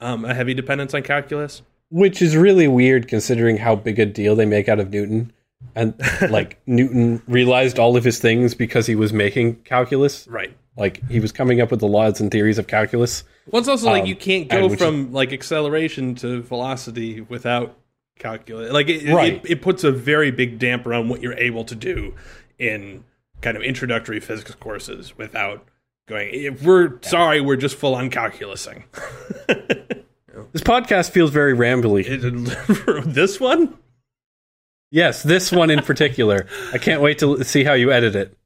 [0.00, 1.62] um, a heavy dependence on calculus.
[1.90, 5.32] Which is really weird considering how big a deal they make out of Newton.
[5.74, 5.94] And
[6.30, 10.26] like Newton realized all of his things because he was making calculus.
[10.28, 10.56] Right.
[10.76, 13.24] Like he was coming up with the laws and theories of calculus.
[13.50, 17.76] Well, it's also like Um, you can't go from like acceleration to velocity without
[18.18, 18.72] calculus.
[18.72, 19.34] Like it, Right.
[19.44, 22.14] it, it puts a very big damper on what you're able to do
[22.58, 23.04] in
[23.42, 25.66] kind of introductory physics courses without
[26.08, 26.30] going.
[26.32, 28.84] If we're sorry, we're just full on calculusing.
[30.52, 32.04] This podcast feels very rambly.
[32.06, 33.76] It- this one,
[34.90, 36.46] yes, this one in particular.
[36.72, 38.36] I can't wait to see how you edit it.